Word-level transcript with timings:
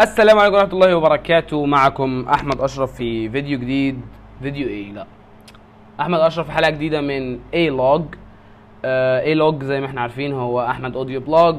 السلام 0.00 0.38
عليكم 0.38 0.54
ورحمة 0.56 0.72
الله 0.72 0.96
وبركاته. 0.96 1.66
معكم 1.66 2.28
أحمد 2.28 2.60
أشرف 2.60 2.92
في 2.94 3.30
فيديو 3.30 3.58
جديد. 3.58 4.00
فيديو 4.42 4.68
إيه؟ 4.68 4.92
لا. 4.92 5.06
أحمد 6.00 6.20
أشرف 6.20 6.46
في 6.46 6.52
حلقة 6.52 6.70
جديدة 6.70 7.00
من 7.00 7.38
A-log 7.54 8.04
A-log 8.84 9.62
زي 9.64 9.80
ما 9.80 9.86
إحنا 9.86 10.00
عارفين 10.00 10.32
هو 10.32 10.60
أحمد 10.66 10.96
audio 10.96 11.20
blog 11.20 11.56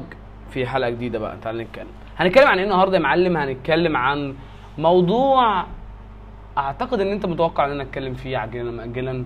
في 0.50 0.66
حلقة 0.66 0.90
جديدة 0.90 1.18
بقى. 1.18 1.36
تعال 1.42 1.58
نتكلم. 1.58 1.86
هنتكلم 2.16 2.48
عن 2.48 2.58
إيه 2.58 2.64
النهاردة 2.64 2.96
يا 2.96 3.02
معلم؟ 3.02 3.36
هنتكلم 3.36 3.96
عن 3.96 4.34
موضوع 4.78 5.64
أعتقد 6.58 7.00
إن 7.00 7.12
أنت 7.12 7.26
متوقع 7.26 7.64
إن 7.66 7.70
أنا 7.70 7.82
أتكلم 7.82 8.14
فيه 8.14 8.38
عاجلا 8.38 8.70
أم 8.70 8.92
آجلا 8.92 9.24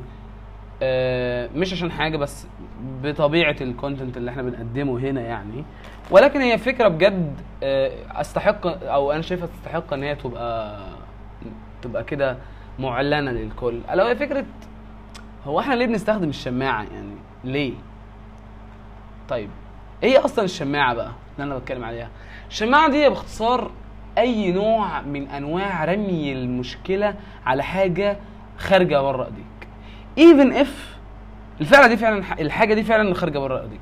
مش 1.55 1.73
عشان 1.73 1.91
حاجة 1.91 2.17
بس 2.17 2.47
بطبيعة 3.03 3.57
ال 3.61 3.68
content 3.68 4.17
اللي 4.17 4.31
إحنا 4.31 4.43
بنقدمه 4.43 4.99
هنا 4.99 5.21
يعني. 5.21 5.65
ولكن 6.11 6.41
هي 6.41 6.59
فكرة 6.59 6.89
بجد 6.89 7.41
آه، 7.63 7.91
أستحق 8.21 8.67
أو 8.87 9.13
أنا 9.13 9.23
شايفها 9.23 9.47
تستحق 9.47 9.93
إن 9.93 10.03
هي 10.03 10.15
تبقى 10.15 10.81
تبقى 11.83 12.05
كده 12.05 12.37
معلنة 12.79 13.31
للكل. 13.31 13.81
ألا 13.93 14.05
وهي 14.05 14.17
فكرة 14.17 14.45
هو 15.45 15.61
إحنا 15.61 15.75
ليه 15.75 15.87
بنستخدم 15.87 16.29
الشماعة 16.29 16.83
يعني؟ 16.83 17.15
ليه؟ 17.45 17.73
طيب 19.29 19.51
إيه 20.03 20.25
أصلا 20.25 20.45
الشماعة 20.45 20.95
بقى 20.95 21.11
اللي 21.39 21.45
أنا 21.53 21.59
بتكلم 21.59 21.85
عليها؟ 21.85 22.09
الشماعة 22.49 22.91
دي 22.91 23.09
باختصار 23.09 23.71
أي 24.19 24.53
نوع 24.53 25.01
من 25.01 25.29
أنواع 25.29 25.85
رمي 25.85 26.33
المشكلة 26.33 27.15
على 27.47 27.63
حاجة 27.63 28.17
خارجة 28.59 29.01
بره 29.01 29.25
إيديك. 29.25 29.45
even 30.19 30.53
if 30.53 30.97
الفعلة 31.61 31.87
دي 31.87 31.97
فعلا 31.97 32.25
الحاجة 32.41 32.75
دي 32.75 32.83
فعلا 32.83 33.15
خارجة 33.15 33.39
بره 33.39 33.63
إيديك. 33.63 33.81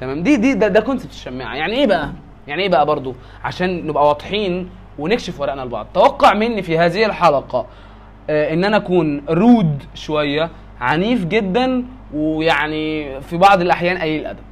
تمام؟ 0.00 0.22
دي 0.22 0.36
دي 0.36 0.54
ده, 0.54 0.68
ده 0.68 0.80
concept 0.80 1.12
الشماعة. 1.12 1.54
يعني 1.54 1.72
إيه 1.76 1.86
بقى؟ 1.86 2.10
يعني 2.46 2.62
إيه 2.62 2.68
بقى 2.68 2.86
برضو؟ 2.86 3.14
عشان 3.44 3.86
نبقى 3.86 4.06
واضحين 4.08 4.70
ونكشف 4.98 5.40
ورقنا 5.40 5.62
لبعض. 5.62 5.86
توقع 5.94 6.34
مني 6.34 6.62
في 6.62 6.78
هذه 6.78 7.06
الحلقة 7.06 7.66
آه 8.30 8.52
إن 8.52 8.64
أنا 8.64 8.76
أكون 8.76 9.22
rude 9.28 9.82
شوية 9.94 10.50
عنيف 10.80 11.24
جدا 11.24 11.84
ويعني 12.14 13.20
في 13.20 13.36
بعض 13.36 13.60
الأحيان 13.60 13.98
قليل 13.98 14.20
الأدب. 14.20 14.44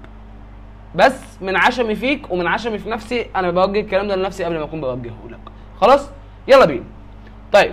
بس 0.95 1.21
من 1.41 1.57
عشمي 1.57 1.95
فيك 1.95 2.31
ومن 2.31 2.47
عشمي 2.47 2.79
في 2.79 2.91
نفسي 2.91 3.27
أنا 3.37 3.51
بوجه 3.51 3.81
الكلام 3.81 4.09
ده 4.09 4.17
لنفسي 4.17 4.45
قبل 4.45 4.59
ما 4.59 4.65
أكون 4.65 4.81
بوجهه 4.81 5.19
لك. 5.31 5.39
خلاص؟ 5.81 6.11
يلا 6.49 6.65
بينا. 6.65 6.85
طيب 7.53 7.73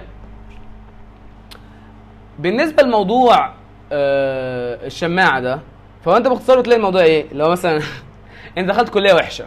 بالنسبة 2.41 2.83
لموضوع 2.83 3.53
آه 3.91 4.85
الشماعة 4.85 5.39
ده 5.39 5.59
فهو 6.05 6.17
انت 6.17 6.27
باختصار 6.27 6.59
بتلاقي 6.59 6.77
الموضوع 6.77 7.01
إيه؟ 7.01 7.25
هو 7.43 7.49
مثلا 7.51 7.81
انت 8.57 8.69
دخلت 8.69 8.89
كلية 8.89 9.13
وحشة 9.13 9.45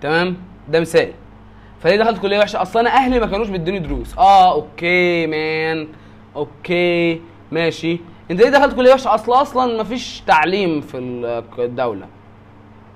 تمام؟ 0.00 0.36
ده 0.68 0.80
مثال. 0.80 1.12
فليه 1.80 1.96
دخلت 1.96 2.18
كلية 2.22 2.38
وحشة؟ 2.38 2.62
أصلا 2.62 2.80
أنا 2.82 2.90
أهلي 2.90 3.20
ما 3.20 3.26
كانوش 3.26 3.48
بيدوني 3.48 3.78
دروس. 3.78 4.18
آه 4.18 4.52
okay 4.52 5.26
man 5.26 5.88
okay 6.36 7.20
ماشي. 7.52 8.00
انت 8.30 8.40
ليه 8.42 8.50
دخلت 8.50 8.76
كلية 8.76 8.92
وحشة؟ 8.92 9.14
أصلا 9.14 9.42
أصلا 9.42 9.82
مفيش 9.82 10.20
تعليم 10.26 10.80
في 10.80 10.98
الدولة. 11.58 12.06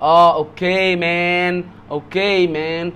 آه 0.03 0.35
okay 0.37 0.97
man 0.97 1.65
okay 1.91 2.47
man 2.47 2.93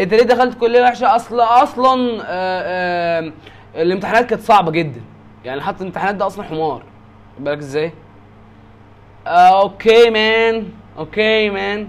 انت 0.00 0.14
ليه 0.14 0.22
دخلت 0.22 0.58
كلية 0.58 0.82
وحشة؟ 0.82 1.16
أصلا 1.16 1.62
أصلا 1.62 2.20
آه 2.20 3.22
آه 3.26 3.32
الامتحانات 3.76 4.26
كانت 4.30 4.42
صعبة 4.42 4.70
جدا. 4.70 5.00
يعني 5.44 5.60
حتى 5.60 5.80
الامتحانات 5.80 6.14
ده 6.14 6.26
أصلا 6.26 6.44
حمار. 6.44 6.82
بالك 7.38 7.58
إزاي؟ 7.58 7.92
آه 9.26 9.62
okay 9.62 10.10
man. 10.10 10.68
okay 10.98 11.50
man. 11.50 11.88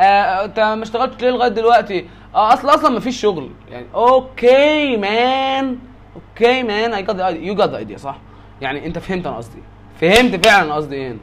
آه 0.00 0.44
أنت 0.44 0.60
ما 0.60 0.82
اشتغلتش 0.82 1.22
ليه 1.22 1.30
لغاية 1.30 1.48
دلوقتي؟ 1.48 2.08
آه 2.34 2.52
أصلا 2.52 2.74
أصلا 2.74 2.90
ما 2.90 3.00
فيش 3.00 3.20
شغل. 3.20 3.50
يعني 3.70 3.86
okay 3.94 4.96
man. 4.96 5.78
okay 6.16 6.62
man. 6.62 6.94
I 6.94 7.02
get 7.02 7.20
you 7.20 7.54
get 7.54 7.74
idea 7.74 7.96
صح؟ 7.96 8.18
يعني 8.60 8.86
أنت 8.86 8.98
فهمت 8.98 9.26
أنا 9.26 9.36
قصدي 9.36 9.62
فهمت 10.00 10.46
فعلا 10.46 10.74
قصدي 10.74 10.96
إيه 10.96 11.08
هنا. 11.10 11.18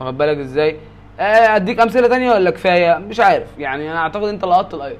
واخد 0.00 0.18
بالك 0.18 0.38
إزاي؟ 0.38 0.76
آه 1.20 1.56
أديك 1.56 1.80
أمثلة 1.80 2.08
تانية 2.08 2.32
ولا 2.32 2.50
كفاية؟ 2.50 2.98
مش 2.98 3.20
عارف. 3.20 3.58
يعني 3.58 3.90
أنا 3.92 3.98
أعتقد 3.98 4.24
أنت 4.24 4.44
لقطت 4.44 4.96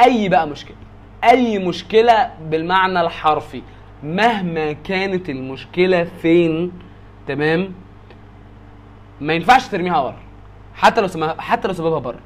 أي 0.00 0.28
بقى 0.28 0.46
مشكلة. 0.46 0.76
أي 1.24 1.58
مشكلة 1.58 2.30
بالمعنى 2.50 3.00
الحرفي. 3.00 3.62
مهما 4.02 4.72
كانت 4.72 5.28
المشكلة 5.30 6.04
فين 6.04 6.72
تمام؟ 7.28 7.72
ما 9.20 9.32
ينفعش 9.32 9.68
ترميها 9.68 10.02
بره. 10.02 10.22
حتى 10.74 11.00
لو 11.00 11.06
سمها 11.06 11.34
حتى 11.38 11.68
لو 11.68 11.74
سببها 11.74 11.98
بره. 11.98 12.20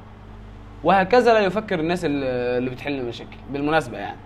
وهكذا 0.83 1.33
لا 1.33 1.39
يفكر 1.39 1.79
الناس 1.79 2.05
اللي 2.05 2.69
بتحل 2.69 2.99
المشاكل 2.99 3.37
بالمناسبة 3.49 3.97
يعني. 3.97 4.17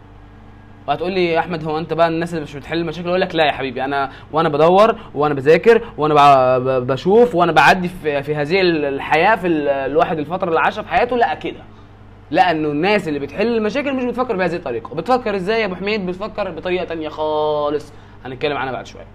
وهتقول 0.87 1.11
لي 1.11 1.25
يا 1.25 1.39
أحمد 1.39 1.63
هو 1.63 1.77
أنت 1.77 1.93
بقى 1.93 2.07
الناس 2.07 2.33
اللي 2.33 2.43
مش 2.43 2.55
بتحل 2.55 2.77
المشاكل؟ 2.77 3.07
أقول 3.07 3.21
لك 3.21 3.35
لا 3.35 3.45
يا 3.45 3.51
حبيبي 3.51 3.85
أنا 3.85 4.11
وأنا 4.31 4.49
بدور 4.49 4.99
وأنا 5.15 5.33
بذاكر 5.33 5.87
وأنا 5.97 6.57
بشوف 6.79 7.35
وأنا 7.35 7.51
بعدي 7.51 7.87
في, 7.87 8.23
في 8.23 8.35
هذه 8.35 8.61
الحياة 8.61 9.35
في 9.35 9.47
الواحد 9.47 10.19
الفترة 10.19 10.49
اللي 10.49 10.59
عاشها 10.59 10.81
في 10.81 10.89
حياته. 10.89 11.17
لا 11.17 11.33
كده. 11.33 11.63
لأنه 12.31 12.71
الناس 12.71 13.07
اللي 13.07 13.19
بتحل 13.19 13.47
المشاكل 13.57 13.93
مش 13.93 14.03
بتفكر 14.03 14.35
بهذه 14.35 14.55
الطريقة. 14.55 14.95
بتفكر 14.95 15.35
إزاي 15.35 15.61
يا 15.61 15.65
أبو 15.65 15.75
حميد؟ 15.75 16.05
بتفكر 16.05 16.51
بطريقة 16.51 16.85
تانية 16.85 17.09
خالص. 17.09 17.93
هنتكلم 18.25 18.57
عنها 18.57 18.71
بعد 18.73 18.85
شوية. 18.87 19.07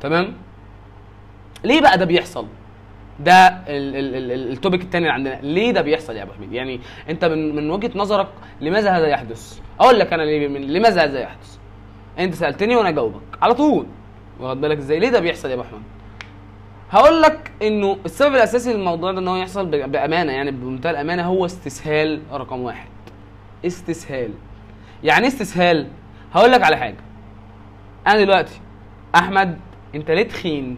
تمام؟ 0.00 0.34
ليه 1.64 1.80
بقى 1.80 1.98
ده 1.98 2.04
بيحصل؟ 2.04 2.46
ده 3.20 3.62
التوبيك 3.68 4.82
الثاني 4.82 5.04
اللي 5.04 5.14
عندنا. 5.14 5.40
ليه 5.52 5.70
ده 5.72 5.82
بيحصل 5.82 6.16
يا 6.16 6.22
أبو 6.22 6.32
حميد؟ 6.32 6.52
يعني 6.52 6.80
أنت 7.08 7.24
من 7.24 7.56
من 7.56 7.70
وجهة 7.70 7.90
نظرك 7.94 8.28
لماذا 8.60 8.90
هذا 8.90 9.06
يحدث؟ 9.06 9.60
أقول 9.80 9.98
لك 9.98 10.12
أنا 10.12 10.22
ليه 10.22 10.48
من 10.48 10.60
لماذا 10.60 11.04
هذا 11.04 11.20
يحدث؟ 11.20 11.58
أنت 12.18 12.34
سألتني 12.34 12.76
وأنا 12.76 12.88
أجاوبك. 12.88 13.20
على 13.42 13.54
طول. 13.54 13.86
واخد 14.40 14.60
بالك 14.60 14.76
إزاي؟ 14.76 14.98
ليه 14.98 15.08
ده 15.08 15.20
بيحصل 15.20 15.48
يا 15.48 15.54
أبو 15.54 15.62
حميد؟ 15.62 15.82
هقول 16.92 17.22
لك 17.22 17.50
إنه 17.62 17.98
السبب 18.04 18.34
الأساسي 18.34 18.72
للموضوع 18.72 19.12
ده 19.12 19.18
إن 19.20 19.28
هو 19.28 19.36
يحصل 19.36 19.66
بأمانة 19.66 20.32
يعني 20.32 20.50
بمنتهى 20.50 20.90
الأمانة 20.90 21.22
هو 21.26 21.46
استسهال 21.46 22.22
رقم 22.32 22.60
واحد. 22.60 22.88
استسهال. 23.66 24.30
يعني 25.04 25.26
استسهال؟ 25.26 25.86
هقول 26.34 26.52
لك 26.52 26.62
على 26.62 26.76
حاجة. 26.76 26.96
أنا 28.06 28.16
دلوقتي 28.24 28.60
أحمد 29.14 29.58
أنت 29.94 30.10
ليه 30.10 30.22
تخين؟ 30.28 30.76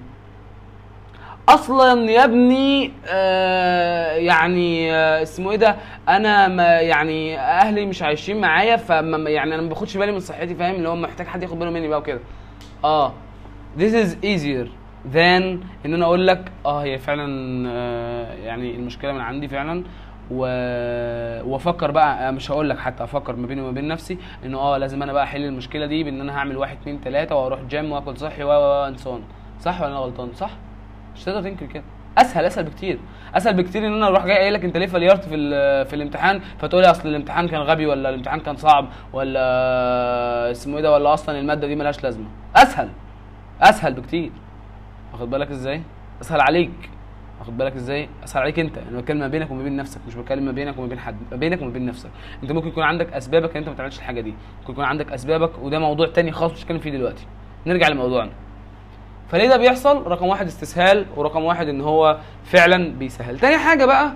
أصلا 1.49 2.11
يا 2.11 2.25
ابني 2.25 2.93
آه 3.07 4.13
يعني 4.13 4.95
آه 4.95 5.23
اسمه 5.23 5.51
إيه 5.51 5.57
ده؟ 5.57 5.77
أنا 6.09 6.49
ما 6.49 6.81
يعني 6.81 7.39
أهلي 7.39 7.87
مش 7.87 8.03
عايشين 8.03 8.41
معايا 8.41 8.77
فما 8.77 9.31
يعني 9.31 9.55
أنا 9.55 9.63
ما 9.63 9.69
باخدش 9.69 9.97
بالي 9.97 10.13
من 10.13 10.21
صحتي 10.21 10.55
فاهم؟ 10.55 10.75
اللي 10.75 10.89
هو 10.89 10.97
محتاج 10.97 11.27
حد 11.27 11.43
ياخد 11.43 11.59
باله 11.59 11.71
مني 11.71 11.89
بقى 11.89 11.99
وكده. 11.99 12.21
آه. 12.85 13.13
This 13.79 13.93
is 13.93 14.09
easier. 14.25 14.69
Than 15.13 15.17
إن 15.87 15.95
أنا 15.95 16.05
أقول 16.05 16.27
لك 16.27 16.53
آه 16.67 16.83
هي 16.83 16.99
فعلا 16.99 17.29
آه 17.71 18.35
يعني 18.35 18.77
المشكلة 18.77 19.13
من 19.13 19.21
عندي 19.21 19.49
فعلا. 19.49 19.85
و... 20.31 20.39
وأفكر 21.51 21.91
بقى 21.91 22.33
مش 22.33 22.51
هقول 22.51 22.71
لك 22.71 22.79
حتى 22.79 23.05
أفكر 23.05 23.37
ما 23.37 23.47
بيني 23.47 23.61
وما 23.61 23.71
بين 23.71 23.89
نفسي 23.89 24.19
انه 24.45 24.59
آه 24.59 24.79
لازم 24.79 25.03
أنا 25.03 25.13
بقى 25.13 25.25
أحل 25.25 25.45
المشكلة 25.45 25.87
دي 25.87 26.05
بإن 26.05 26.21
أنا 26.21 26.37
هعمل 26.39 26.57
واحد 26.57 26.77
اتنين 26.81 27.01
تلاتة 27.01 27.35
وأروح 27.35 27.61
جيم 27.63 27.93
وآكل 27.93 28.17
صحي 28.17 28.43
و 28.45 28.49
و 28.51 29.21
صح 29.61 29.81
ولا 29.81 29.91
أنا 29.91 29.97
غلطان؟ 29.99 30.33
صح؟ 30.33 30.51
مش 31.17 31.25
تقدر 31.25 31.43
تنكر 31.43 31.67
كده. 31.67 31.83
أسهل 32.19 32.45
أسهل 32.45 32.65
بكتير. 32.65 32.99
أسهل 33.35 33.55
بكتير 33.55 33.87
إن 33.87 33.93
أنا 33.93 34.07
أروح 34.07 34.27
جاي 34.27 34.37
قايل 34.39 34.55
لك 34.55 34.65
أنت 34.65 34.77
ليه 34.77 34.87
فليرت 34.87 35.25
في 35.25 35.37
في 35.85 35.97
الامتحان؟ 35.97 36.41
فتقول 36.59 36.83
لي 36.83 36.91
أصل 36.91 37.09
الامتحان 37.09 37.49
كان 37.49 37.61
غبي 37.61 37.87
ولا 37.87 38.09
الامتحان 38.09 38.41
كان 38.41 38.57
صعب 38.57 38.89
ولا 39.13 40.51
اسمه 40.51 40.77
إيه 40.77 40.83
ده 40.83 40.93
ولا 40.93 41.15
أصلا 41.15 41.39
المادة 41.39 41.67
دي 41.67 41.77
ملهاش 41.77 42.03
لازمة. 42.05 42.27
أسهل. 42.57 42.89
أسهل 43.61 43.93
بكتير. 43.95 44.31
واخد 45.15 45.31
بالك 45.31 45.51
إزاي؟ 45.51 45.83
اسهل 46.21 46.41
عليك. 46.41 46.91
واخد 47.39 47.59
بالك 47.59 47.73
إزاي؟ 47.75 48.09
اسهل 48.25 48.43
عليك 48.43 48.59
انت. 48.59 48.79
أنا 48.79 49.01
بتكلم 49.01 49.19
ما 49.19 49.29
بينك 49.29 49.51
وما 49.51 49.63
بين 49.63 49.77
نفسك 49.77 50.01
مش 50.07 50.15
بتكلم 50.15 50.45
ما 50.45 50.53
بينك 50.53 50.79
وما 50.79 50.87
بين 50.87 50.99
حد 50.99 51.17
ما 51.31 51.37
بينك 51.37 51.63
وما 51.63 51.71
بين 51.71 51.87
نفسك. 51.87 52.11
انت 52.43 52.53
ممكن 52.53 52.69
يكون 52.69 52.83
عندك 52.83 53.13
اسبابك 53.13 53.51
ان 53.51 53.57
انت 53.57 53.69
ما 53.69 53.75
تعملش 53.75 53.99
الحاجة 53.99 54.21
دي. 54.21 54.35
ممكن 54.61 54.73
يكون 54.73 54.85
عندك 54.85 55.13
اسبابك 55.13 55.59
وده 55.63 55.79
موضوع 55.79 56.07
تاني 56.07 56.33
خالص 56.33 56.53
مش 56.53 56.63
هتكلم 56.65 56.79
فيه 56.79 56.91
دلوقتي. 56.91 57.27
نرجع 57.67 57.89
لموضوعنا. 57.89 58.31
فليه 59.29 59.49
ده 59.49 59.57
بيحصل؟ 59.57 60.07
رقم 60.07 60.27
واحد 60.27 60.47
استسهال 60.47 61.07
ورقم 61.17 61.45
واحد 61.45 61.69
ان 61.69 61.81
هو 61.81 62.19
فعلا 62.45 62.99
بيسهل. 62.99 63.39
تاني 63.39 63.59
حاجة 63.59 63.85
بقى 63.85 64.13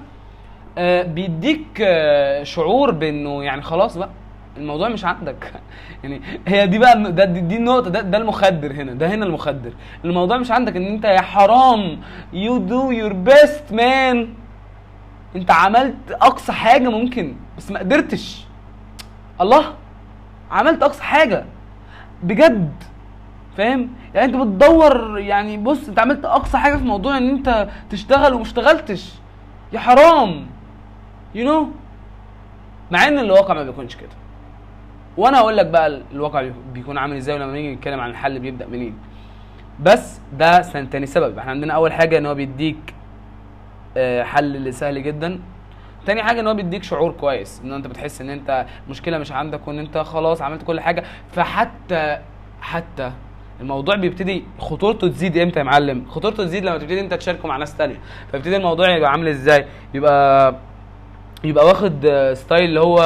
آه 0.79 1.03
بيديك 1.03 1.81
آه 1.81 2.43
شعور 2.43 2.91
بإنه 2.91 3.45
يعني 3.45 3.63
خلاص 3.63 3.99
بقى. 3.99 4.11
الموضوع 4.59 4.89
مش 4.89 5.05
عندك. 5.05 5.53
يعني 6.03 6.23
هي 6.47 6.67
دي 6.67 6.79
بقى 6.79 7.13
ده 7.13 7.25
دي, 7.25 7.41
دي 7.41 7.57
النقطة 7.57 7.91
ده, 7.91 8.01
ده 8.01 8.19
المخدر 8.19 8.73
هنا 8.73 8.93
ده 8.93 9.07
هنا 9.15 9.27
المخدر. 9.27 9.73
الموضوع 10.05 10.37
مش 10.37 10.51
عندك 10.51 10.77
إن 10.77 10.87
أنت 10.87 11.05
يا 11.05 11.21
حرام 11.21 12.01
you 12.33 12.59
do 12.59 12.91
your 12.91 13.13
best 13.13 13.65
man 13.73 14.29
أنت 15.37 15.51
عملت 15.51 16.11
أقصى 16.11 16.53
حاجة 16.53 16.89
ممكن 16.89 17.37
بس 17.59 17.71
ما 17.71 17.79
قدرتش. 17.79 18.45
الله 19.41 19.75
عملت 20.51 20.83
أقصى 20.83 21.03
حاجة. 21.03 21.45
بجد. 22.23 22.73
فاهم؟ 23.57 23.91
يعني 24.15 24.27
أنت 24.27 24.37
بتدور 24.37 25.19
يعني 25.19 25.57
بص 25.57 25.89
أنت 25.89 25.99
عملت 25.99 26.25
أقصى 26.25 26.59
حاجة 26.59 26.77
في 26.77 26.85
موضوع 26.85 27.17
إن 27.19 27.29
أنت 27.29 27.69
تشتغل 27.91 28.33
وما 28.33 28.43
اشتغلتش. 28.43 29.13
يا 29.73 29.79
حرام. 29.79 30.47
you 31.35 31.45
you 31.45 31.49
know 31.49 31.67
مع 32.91 33.09
إن 33.09 33.19
الواقع 33.19 33.55
ما 33.55 33.63
بيكونش 33.63 33.97
كده. 33.97 34.09
وأنا 35.19 35.39
هقول 35.39 35.57
لك 35.57 35.67
بقى 35.67 35.87
الواقع 36.13 36.51
بيكون 36.73 36.99
عامل 36.99 37.17
إزاي 37.17 37.37
ولما 37.37 37.53
نيجي 37.53 37.75
نتكلم 37.75 38.01
عن 38.01 38.11
الحل 38.11 38.39
بيبدأ 38.39 38.67
منين. 38.67 38.99
بس 39.81 40.21
ده 40.33 40.61
تاني 40.61 41.07
سبب. 41.07 41.39
إحنا 41.39 41.51
عندنا 41.51 41.75
أول 41.75 41.93
حاجة 41.93 42.19
إن 42.19 42.27
هو 42.27 42.35
بيديك 42.35 42.95
آه، 43.97 44.23
حل 44.23 44.75
سهل 44.75 45.03
جدا. 45.03 45.41
تاني 46.07 46.23
حاجة 46.23 46.41
إن 46.41 46.47
هو 46.47 46.55
بيديك 46.55 46.83
شعور 46.83 47.13
كويس. 47.13 47.61
إن 47.65 47.73
أنت 47.73 47.87
بتحس 47.87 48.21
إن 48.21 48.31
أنت 48.31 48.67
مشكلة 48.91 49.19
مش 49.19 49.33
عندك 49.33 49.69
وإن 49.69 49.79
أنت 49.79 49.99
خلاص 49.99 50.43
عملت 50.43 50.63
كل 50.63 50.81
حاجة. 50.81 51.05
فحتى 51.33 52.19
حتى 52.61 53.13
الموضوع 53.61 53.97
بيبتدي 53.97 54.45
خطورته 54.59 55.09
تزيد 55.09 55.37
إمتى 55.39 55.59
يا 55.59 55.65
معلم؟ 55.65 56.05
خطورته 56.09 56.45
تزيد 56.45 56.65
لما 56.65 56.79
تبتدي 56.79 57.01
أنت 57.01 57.15
تشاركه 57.15 57.49
مع 57.49 57.57
ناس 57.57 57.77
تانية. 57.77 57.97
فيبتدي 58.31 58.57
الموضوع 58.57 58.97
يبقى 58.97 59.11
عامل 59.11 59.29
إزاي؟ 59.29 59.65
يبقى 59.95 60.55
يبقى 61.45 61.67
واخد 61.67 62.07
آه، 62.07 62.35
style 62.35 62.65
اللي 62.65 62.81
هو 62.81 63.01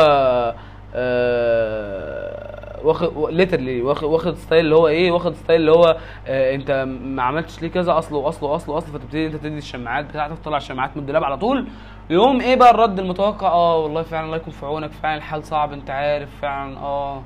واخد 2.84 3.30
literally 3.30 3.82
واخد 3.82 4.34
style 4.34 4.64
اللي 4.64 4.76
هو 4.76 4.88
إيه؟ 4.88 5.10
واخد 5.12 5.34
style 5.34 5.60
اللي 5.60 5.72
هو 5.72 5.96
آه 6.26 6.54
أنت 6.54 6.86
ما 7.02 7.22
عملتش 7.22 7.62
ليه 7.62 7.68
كذا؟ 7.70 7.98
أصله 7.98 8.18
واصله 8.18 8.48
واصله 8.48 8.74
واصله 8.74 8.98
فتبتدي 8.98 9.26
أنت 9.26 9.36
تدي 9.36 9.58
الشماعات 9.58 10.04
بتاعتك 10.04 10.38
تطلع 10.38 10.56
الشماعات 10.56 10.96
من 10.96 11.02
الدولاب 11.02 11.24
على 11.24 11.36
طول. 11.36 11.68
يقوم 12.10 12.40
إيه 12.40 12.56
بقى؟ 12.56 12.70
الرد 12.70 12.98
المتوقع. 12.98 13.48
آه 13.48 13.76
والله 13.78 14.02
فعلا 14.02 14.24
الله 14.26 14.36
يكون 14.36 14.52
في 14.52 14.66
عونك. 14.66 14.90
فعلا 14.92 15.16
الحال 15.16 15.44
صعب 15.44 15.72
أنت 15.72 15.90
عارف. 15.90 16.28
فعلا 16.42 16.78
آه 16.78 17.22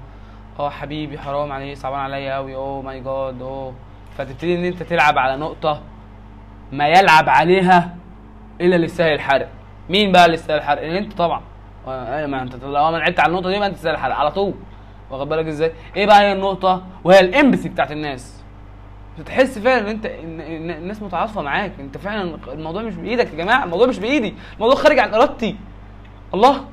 آه 0.60 0.70
حبيبي 0.70 1.18
حرام 1.18 1.52
عليه 1.52 1.74
صعبان 1.74 2.00
عليا 2.00 2.34
قوي 2.34 2.54
oh 2.54 2.82
my 2.82 3.00
God 3.00 3.42
oh 3.42 3.74
فتبتدي 4.18 4.54
إن 4.54 4.64
أنت 4.64 4.82
تلعب 4.82 5.18
على 5.18 5.36
نقطة 5.36 5.80
ما 6.72 6.88
يلعب 6.88 7.28
عليها 7.28 7.96
إلا 8.60 8.74
اللي 8.76 8.86
يستاهل 8.86 9.12
الحرق. 9.14 9.48
مين 9.90 10.12
بقى 10.12 10.24
اللي 10.24 10.34
يستاهل 10.34 10.58
الحرق؟ 10.58 10.82
انت 10.82 11.12
طبعا. 11.12 11.40
آه، 11.88 12.26
ما 12.26 12.42
أنت 12.42 12.54
لو 12.64 12.90
ما 12.90 12.96
لعبت 12.96 13.20
على 13.20 13.30
النقطة 13.30 13.48
دي 13.48 13.56
يبقى 13.56 13.68
أنت 13.68 13.76
تستاهل 13.76 13.94
الحرق 13.94 14.14
على 14.14 14.30
طول. 14.30 14.54
واخد 15.10 15.28
بالك 15.28 15.46
إزاي؟ 15.46 15.72
إيه 15.96 16.06
بقى 16.06 16.20
هي 16.20 16.32
النقطة؟ 16.32 16.82
وهي 17.04 17.20
الإمبسي 17.20 17.68
بتاعت 17.68 17.92
الناس. 17.92 18.42
بتحس 19.18 19.58
فعلا 19.58 19.80
إن 19.80 19.86
أنت 19.86 20.06
إن 20.06 20.40
إن 20.40 20.70
الناس 20.70 21.02
متعاطفة 21.02 21.42
معاك. 21.42 21.72
أنت 21.80 21.98
فعلا 21.98 22.38
الموضوع 22.48 22.82
مش 22.82 22.94
بإيدك 22.94 23.30
يا 23.32 23.36
جماعة 23.36 23.64
الموضوع 23.64 23.86
مش 23.86 23.98
بإيدي. 23.98 24.34
الموضوع 24.54 24.74
خارج 24.76 24.98
عن 24.98 25.14
إرادتي. 25.14 25.56
الله 26.34 26.64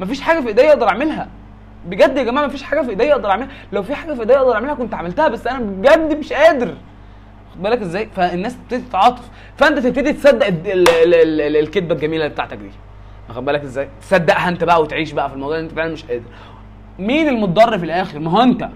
مفيش 0.00 0.20
حاجة 0.20 0.40
في 0.40 0.48
إيديا 0.48 0.68
أقدر 0.68 0.88
أعملها. 0.88 1.28
بجد 1.86 2.16
يا 2.16 2.22
جماعة 2.22 2.46
مفيش 2.46 2.62
حاجة 2.62 2.80
في 2.80 2.90
إيديا 2.90 3.12
أقدر 3.12 3.30
أعملها. 3.30 3.48
لو 3.72 3.82
في 3.82 3.94
حاجة 3.94 4.12
في 4.14 4.20
إيديا 4.20 4.36
أقدر 4.38 4.54
أعملها 4.54 4.74
كنت 4.74 4.94
عملتها 4.94 5.28
بس 5.28 5.46
أنا 5.46 5.58
بجد 5.58 6.18
مش 6.18 6.32
قادر. 6.32 6.74
خد 7.54 7.62
بالك 7.62 7.80
إزاي؟ 7.80 8.06
فالناس 8.16 8.56
تبتدي 8.56 8.80
تتعاطف. 8.88 9.28
فأنت 9.56 9.78
تبتدي 9.78 10.12
تصدق 10.12 10.46
ال- 10.46 10.66
ال- 10.72 10.88
ال- 11.14 11.40
ال- 11.40 11.56
الكذبة 11.56 11.94
الجميلة 11.94 12.28
بتاعتك 12.28 12.56
دي. 12.56 12.70
واخد 13.32 13.44
بالك 13.44 13.62
إزاي؟ 13.62 13.88
تصدقها 14.00 14.48
انت 14.48 14.64
بقى 14.64 14.82
وتعيش 14.82 15.12
بقى 15.12 15.28
في 15.28 15.34
الموضوع 15.34 15.58
انت 15.58 15.72
فعلا 15.72 15.92
مش 15.92 16.04
قادر. 16.04 16.22
مين 16.98 17.28
المتضرر 17.28 17.78
في 17.78 17.84
الآخر؟ 17.84 18.18
ما 18.18 18.30
هو 18.30 18.40
انت. 18.42 18.68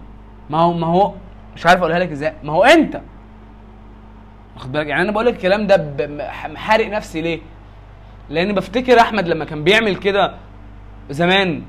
ما 0.50 0.58
هو 0.58 0.72
ما 0.72 0.86
هو 0.86 1.12
مش 1.56 1.66
عارف 1.66 1.80
أقولها 1.80 1.98
لك 1.98 2.10
إزاي. 2.10 2.32
ما 2.42 2.52
هو 2.52 2.64
انت. 2.64 3.00
واخد 4.56 4.72
بالك؟ 4.72 4.86
يعني 4.86 5.02
أنا 5.02 5.12
بقول 5.12 5.26
لك 5.26 5.34
الكلام 5.34 5.66
ده 5.66 5.92
محارق 6.48 6.88
نفسي 6.88 7.20
ليه؟ 7.20 7.40
لأن 8.30 8.52
بفتكر 8.54 9.00
أحمد 9.00 9.28
لما 9.28 9.44
كان 9.44 9.64
بيعمل 9.64 9.96
كده 9.96 10.34
زمان. 11.10 11.62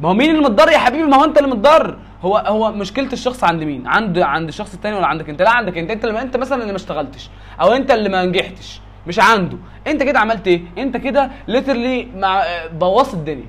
ما 0.00 0.08
هو 0.08 0.14
مين 0.14 0.30
اللي 0.30 0.42
متضرر 0.42 0.72
يا 0.72 0.78
حبيبي؟ 0.78 1.04
ما 1.04 1.16
هو 1.16 1.24
انت 1.24 1.38
اللي 1.38 1.50
متضرر. 1.50 1.98
هو 2.22 2.36
هو 2.36 2.72
مشكلة 2.72 3.12
الشخص 3.12 3.44
عند 3.44 3.62
مين؟ 3.62 3.86
عند 3.86 4.18
عند 4.18 4.48
الشخص 4.48 4.74
التاني 4.74 4.96
ولا 4.96 5.06
عندك 5.06 5.28
انت؟ 5.28 5.42
لا 5.42 5.50
عندك 5.50 5.78
انت. 5.78 5.90
انت 5.90 6.04
اللي 6.04 6.22
انت 6.22 6.36
مثلا 6.36 6.60
اللي 6.60 6.72
ما 6.72 6.76
اشتغلتش 6.76 7.30
أو 7.60 7.72
انت 7.72 7.90
اللي 7.90 8.08
ما 8.08 8.24
نجحتش. 8.24 8.80
مش 9.06 9.18
عنده. 9.20 9.56
انت 9.86 10.02
كده 10.02 10.18
عملت 10.18 10.46
إيه؟ 10.48 10.60
انت 10.78 10.96
كده 10.96 11.30
literally 11.48 12.08
مع 12.16 12.42
بوظت 12.72 13.14
الدنيا. 13.14 13.46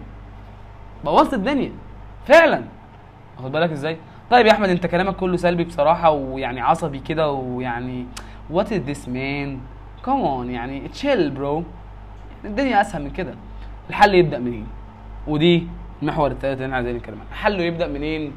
بوظت 1.05 1.33
الدنيا. 1.33 1.71
فعلا. 2.25 2.63
واخد 3.37 3.51
بالك 3.51 3.71
إزاي؟ 3.71 3.97
طيب 4.31 4.45
يا 4.45 4.51
أحمد 4.51 4.69
انت 4.69 4.85
كلامك 4.85 5.15
كله 5.15 5.37
سلبي 5.37 5.63
بصراحة 5.63 6.11
ويعني 6.11 6.61
عصبي 6.61 6.99
كده 6.99 7.31
ويعني 7.31 8.05
what 8.49 8.73
is 8.73 8.79
this 8.81 9.09
man 9.09 9.59
كمان 10.05 10.49
يعني 10.49 10.87
تشيل 10.87 11.29
bro 11.29 11.63
الدنيا 12.45 12.81
أسهل 12.81 13.03
من 13.03 13.09
كده. 13.09 13.35
الحل 13.89 14.15
يبدأ 14.15 14.39
منين؟ 14.39 14.67
ودي 15.27 15.67
المحور 16.01 16.31
الثالث 16.31 16.53
اللي 16.55 16.65
إحنا 16.65 16.75
عايزين 16.75 16.95
نتكلم 16.95 17.15
عنه. 17.19 17.41
حله 17.41 17.63
يبدأ 17.63 17.87
منين 17.87 18.33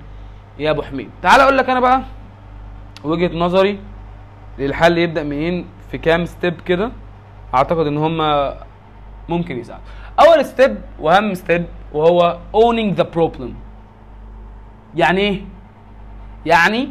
يا 0.58 0.70
أبو 0.70 0.82
حميد؟ 0.82 1.10
تعال 1.22 1.40
أقول 1.40 1.58
لك 1.58 1.70
أنا 1.70 1.80
بقى 1.80 2.02
وجهة 3.04 3.36
نظري. 3.38 3.78
للحل 4.58 4.98
يبدأ 4.98 5.22
منين 5.22 5.66
في 5.90 5.98
كام 5.98 6.24
step 6.24 6.60
كده؟ 6.60 6.90
أعتقد 7.56 7.86
إن 7.86 7.96
هم 7.96 8.18
ممكن 9.28 9.58
يساعدوا. 9.58 9.84
أول 10.20 10.44
step 10.44 10.78
وأهم 11.00 11.34
step 11.34 11.66
وهو 11.92 12.38
owning 12.54 12.98
the 13.00 13.04
problem. 13.16 13.50
يعني 14.96 15.20
إيه؟ 15.20 15.40
يعني 16.46 16.88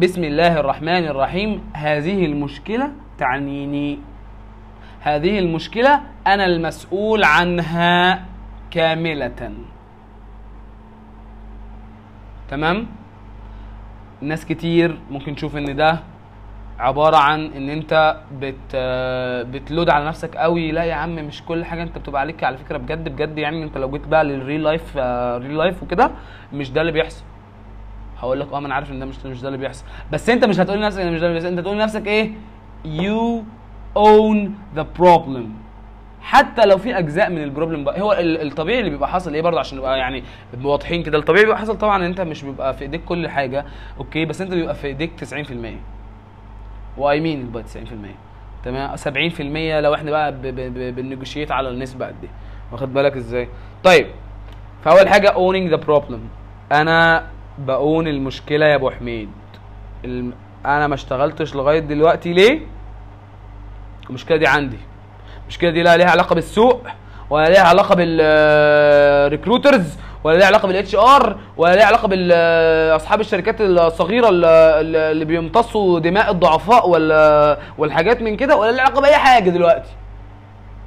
بسم 0.00 0.24
الله 0.24 0.60
الرحمن 0.60 1.04
الرحيم 1.06 1.70
هذه 1.74 2.24
المشكلة 2.26 2.92
تعنيني. 3.18 3.98
هذه 5.00 5.38
المشكلة 5.38 6.00
أنا 6.26 6.46
المسؤول 6.46 7.24
عنها 7.24 8.24
كاملة. 8.70 9.52
تمام؟ 12.50 12.86
ناس 14.20 14.46
كتير 14.46 14.98
ممكن 15.10 15.34
تشوف 15.34 15.56
إن 15.56 15.76
ده 15.76 16.00
عبارة 16.78 17.16
عن 17.16 17.44
إن 17.46 17.68
أنت 17.70 18.16
بت 18.40 18.76
بت 19.50 19.63
load 19.63 19.90
على 19.90 20.04
نفسك 20.06 20.36
قوي. 20.36 20.70
لا 20.72 20.84
يا 20.84 20.94
عم 20.94 21.14
مش 21.14 21.42
كل 21.42 21.64
حاجة 21.64 21.82
أنت 21.82 21.98
بتبقى 21.98 22.20
عليك 22.20 22.44
على 22.44 22.56
فكرة. 22.56 22.76
بجد 22.78 23.08
بجد 23.08 23.38
يعني 23.38 23.62
أنت 23.64 23.78
لو 23.78 23.90
جيت 23.90 24.06
بقى 24.08 24.24
لل 24.24 24.62
real 24.62 24.79
life 24.79 24.96
real 25.36 25.56
life 25.58 25.82
وكده 25.82 26.10
مش 26.52 26.70
ده 26.72 26.80
اللي 26.80 26.92
بيحصل. 26.92 27.24
هقول 28.18 28.40
لك 28.40 28.52
آه 28.52 28.60
ما 28.60 28.66
أنا 28.66 28.74
عارف 28.74 28.90
إن 28.90 28.98
ده 28.98 29.06
مش 29.06 29.26
مش 29.26 29.40
ده 29.42 29.48
اللي 29.48 29.58
بيحصل. 29.58 29.84
بس 30.12 30.30
أنت 30.30 30.44
مش 30.44 30.60
هتقول 30.60 30.78
لنفسك 30.78 31.00
مش 31.02 31.20
ده 31.20 31.26
اللي 31.26 31.32
بيحصل. 31.32 31.46
أنت 31.48 31.60
تقول 31.60 31.76
لنفسك 31.76 32.06
إيه؟ 32.06 32.30
You 32.84 33.42
own 33.98 34.48
the 34.78 34.84
problem. 35.02 35.44
حتى 36.20 36.66
لو 36.66 36.76
في 36.78 36.98
أجزاء 36.98 37.30
من 37.30 37.42
ال 37.42 37.47
problem 37.47 37.84
بقى 37.84 38.00
هو 38.00 38.12
ال- 38.12 38.46
الطبيعي 38.46 38.78
اللي 38.78 38.90
بيبقى 38.90 39.08
حاصل 39.08 39.34
إيه 39.34 39.42
برضه؟ 39.42 39.58
عشان 39.60 39.78
نبقى 39.78 39.98
يعني 39.98 40.22
واضحين 40.64 41.02
كده. 41.02 41.18
الطبيعي 41.18 41.44
بيبقى 41.44 41.58
حاصل 41.58 41.78
طبعا 41.78 41.96
إن 41.96 42.02
أنت 42.02 42.20
مش 42.20 42.42
بيبقى 42.44 42.74
في 42.74 42.82
إيديك 42.82 43.04
كل 43.04 43.28
حاجة 43.28 43.64
okay؟ 43.98 44.24
بس 44.24 44.40
أنت 44.40 44.54
بيبقى 44.54 44.74
في 44.74 44.86
إيديك 44.86 45.10
90% 45.20 45.97
و 46.98 47.20
I 47.20 47.26
mean 47.26 47.50
بقى 47.50 47.62
90% 47.62 47.66
تمام؟ 48.64 48.96
70% 48.96 49.80
لو 49.80 49.94
إحنا 49.94 50.10
بقى 50.10 50.32
ب- 50.32 50.42
ب- 50.42 50.54
ب- 50.74 50.94
بن 50.94 51.04
negotiate 51.04 51.50
على 51.52 51.68
النسبة 51.68 52.06
قد 52.06 52.14
إيه. 52.22 52.30
واخد 52.72 52.94
بالك 52.94 53.16
إزاي؟ 53.16 53.48
طيب 53.84 54.06
فأول 54.84 55.08
حاجة 55.08 55.28
owning 55.32 55.72
the 55.74 55.78
problem. 55.86 56.18
أنا 56.72 57.26
ب 57.58 57.71
own 57.71 58.08
المشكلة 58.08 58.66
يا 58.66 58.74
أبو 58.74 58.90
حميد. 58.90 59.28
أنا 60.66 60.86
ما 60.86 60.94
اشتغلتش 60.94 61.54
لغاية 61.54 61.78
دلوقتي 61.80 62.32
ليه؟ 62.32 62.60
المشكلة 64.10 64.36
دي 64.36 64.46
عندي. 64.46 64.78
المشكلة 65.42 65.70
دي 65.70 65.82
لا 65.82 65.96
ليها 65.96 66.10
علاقة 66.10 66.34
بالسوق 66.34 66.82
ولا 67.30 67.48
ليها 67.48 67.62
علاقة 67.62 67.94
بال 67.94 68.28
recruiters 68.28 69.98
ولا 70.24 70.36
ليها 70.38 70.46
علاقة 70.46 70.68
بال 70.68 70.94
HR 70.94 71.38
ولا 71.56 71.74
ليها 71.74 71.84
علاقة 71.84 72.08
باصحاب 72.08 73.20
الشركات 73.20 73.60
الصغيرة 73.60 74.28
اللي 74.30 75.24
بيمتصوا 75.24 75.98
دماء 76.00 76.30
الضعفاء 76.30 76.88
ولا 76.88 77.58
والحاجات 77.78 78.22
من 78.22 78.36
كده 78.36 78.56
ولا 78.56 78.70
ليها 78.72 78.82
علاقة 78.82 79.00
بأي 79.00 79.16
حاجة 79.16 79.50
دلوقتي. 79.50 79.90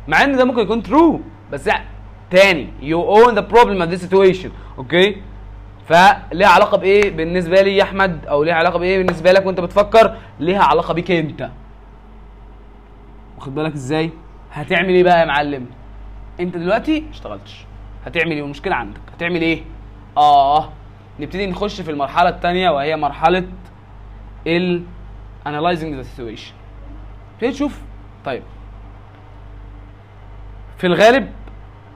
مع 0.07 0.23
إن 0.23 0.37
ده 0.37 0.45
ممكن 0.45 0.59
يكون 0.61 0.83
true 0.83 1.19
بس 1.51 1.67
يعني 1.67 1.85
تاني 2.31 2.69
you 2.81 3.17
own 3.17 3.35
the 3.35 3.43
problem 3.55 3.81
of 3.81 3.89
this 3.93 4.07
situation 4.09 4.49
okay 4.77 5.21
فليها 5.87 6.47
علاقة 6.47 6.77
بإيه 6.77 7.11
بالنسبة 7.11 7.61
لي 7.61 7.77
يا 7.77 7.83
أحمد؟ 7.83 8.25
أو 8.25 8.43
ليها 8.43 8.55
علاقة 8.55 8.79
بإيه 8.79 8.97
بالنسبة 8.97 9.31
لك 9.31 9.45
وأنت 9.45 9.59
بتفكر؟ 9.59 10.15
ليها 10.39 10.63
علاقة 10.63 10.93
بيك 10.93 11.11
أنت. 11.11 11.49
واخد 13.37 13.55
بالك 13.55 13.73
إزاي؟ 13.73 14.09
هتعمل 14.51 14.89
إيه 14.89 15.03
بقى 15.03 15.19
يا 15.19 15.25
معلم؟ 15.25 15.65
أنت 16.39 16.57
دلوقتي 16.57 17.03
اشتغلتش. 17.11 17.65
هتعمل 18.05 18.31
إيه؟ 18.31 18.41
والمشكلة 18.41 18.75
عندك. 18.75 19.01
هتعمل 19.15 19.41
إيه؟ 19.41 19.61
آه. 20.17 20.69
نبتدي 21.19 21.47
نخش 21.47 21.81
في 21.81 21.91
المرحلة 21.91 22.29
الثانية 22.29 22.69
وهي 22.69 22.95
مرحلة 22.95 23.47
ال 24.47 24.83
analyzing 25.45 26.03
the 26.03 26.05
situation. 26.17 26.53
تبتدي 27.33 27.51
تشوف. 27.51 27.79
طيب. 28.25 28.43
في 30.77 30.87
الغالب 30.87 31.29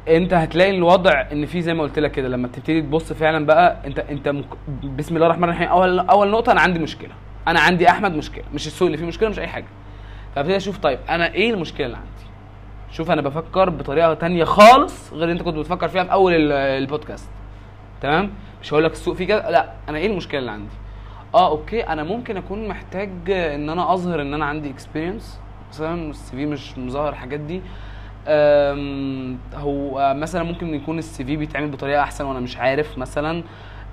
أنت 0.08 0.34
هتلاقي 0.34 0.70
الوضع 0.78 1.26
إن 1.32 1.46
في 1.46 1.62
زي 1.62 1.74
ما 1.74 1.84
قلت 1.84 2.00
لك 2.00 2.12
كده 2.12 2.28
لما 2.28 2.48
تبتدي 2.48 2.82
تبص 2.82 3.14
فعلا 3.14 3.46
بقى 3.46 3.78
أنت 3.88 4.00
أنت 4.00 4.28
مك... 4.30 4.46
بسم 4.84 5.16
الله 5.16 5.26
الرحمن 5.28 5.44
الرحيم. 5.44 5.68
أول 5.68 6.00
أول 6.00 6.32
نقطة 6.32 6.52
أنا 6.52 6.62
عندي 6.62 6.80
مشكلة. 6.80 7.12
أنا 7.48 7.60
عندي 7.60 7.90
أحمد 7.90 8.16
مشكلة. 8.16 8.44
مش 8.54 8.68
السوق 8.68 8.86
اللي 8.86 8.98
فيه 8.98 9.06
مشكلة 9.06 9.30
مش 9.30 9.40
أي 9.40 9.48
حاجة. 9.48 9.66
فابتدي 10.36 10.58
أشوف 10.58 10.78
طيب 10.78 11.00
أنا 11.10 11.34
إيه 11.34 11.54
المشكلة 11.54 11.86
اللي 11.86 11.98
عندي؟ 11.98 12.25
شوف 12.96 13.12
أنا 13.12 13.22
بفكر 13.22 13.70
بطريقة 13.70 14.14
تانية 14.14 14.44
خالص 14.44 15.14
غير 15.14 15.24
اللي 15.24 15.34
أنت 15.34 15.42
كنت 15.42 15.56
بتفكر 15.56 15.88
فيها 15.88 16.04
في 16.04 16.12
أول 16.12 16.34
ال- 16.34 16.52
البودكاست. 16.52 17.30
تمام؟ 18.02 18.32
مش 18.62 18.74
هقول 18.74 18.84
لك 18.84 18.92
السوق 18.92 19.16
فيه 19.16 19.26
كده 19.26 19.50
لا 19.50 19.72
أنا 19.90 19.98
إيه 19.98 20.08
المشكلة 20.08 20.40
اللي 20.40 20.52
عندي؟ 20.52 20.72
آه 21.34 21.50
okay 21.50 21.82
أنا 21.82 22.04
ممكن 22.04 22.38
أكون 22.38 22.68
محتاج 22.68 23.10
إن 23.32 23.70
أنا 23.70 23.94
أظهر 23.94 24.22
إن 24.22 24.34
أنا 24.34 24.46
عندي 24.46 24.70
experience 24.70 25.40
مثلا 25.70 26.10
ال 26.10 26.32
CV 26.36 26.46
مش 26.46 26.78
مظهر 26.78 27.10
الحاجات 27.10 27.40
دي. 27.40 27.62
هو 29.56 30.14
مثلا 30.18 30.44
ممكن 30.44 30.74
يكون 30.74 31.00
ال 31.00 31.26
CV 31.26 31.36
بيتعمل 31.38 31.72
بطريقة 31.72 32.02
أحسن 32.02 32.26
وأنا 32.26 32.40
مش 32.40 32.58
عارف 32.58 32.98
مثلا. 32.98 33.44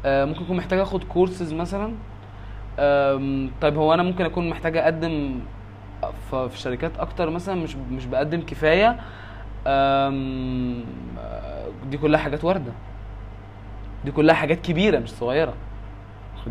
أه، 0.05 0.25
ممكن 0.25 0.45
أكون 0.45 0.57
محتاج 0.57 0.79
آخد 0.79 1.05
كورسز 1.05 1.53
مثلا. 1.53 1.87
طيب 3.61 3.77
هو 3.77 3.95
أنا 3.95 4.03
ممكن 4.03 4.25
أكون 4.25 4.49
محتاج 4.49 4.77
أقدم 4.77 5.41
في 6.31 6.59
شركات 6.59 6.99
أكتر 6.99 7.31
مثلا 7.31 7.55
مش 7.55 7.77
مش 7.77 8.07
بقدم 8.07 8.41
كفاية 8.41 8.97
دي 11.91 11.99
كلها 11.99 12.21
حاجات 12.21 12.45
واردة. 12.45 12.73
دي 14.05 14.11
كلها 14.11 14.35
حاجات 14.35 14.61
كبيرة 14.61 14.99
مش 14.99 15.11
صغيرة. 15.11 15.55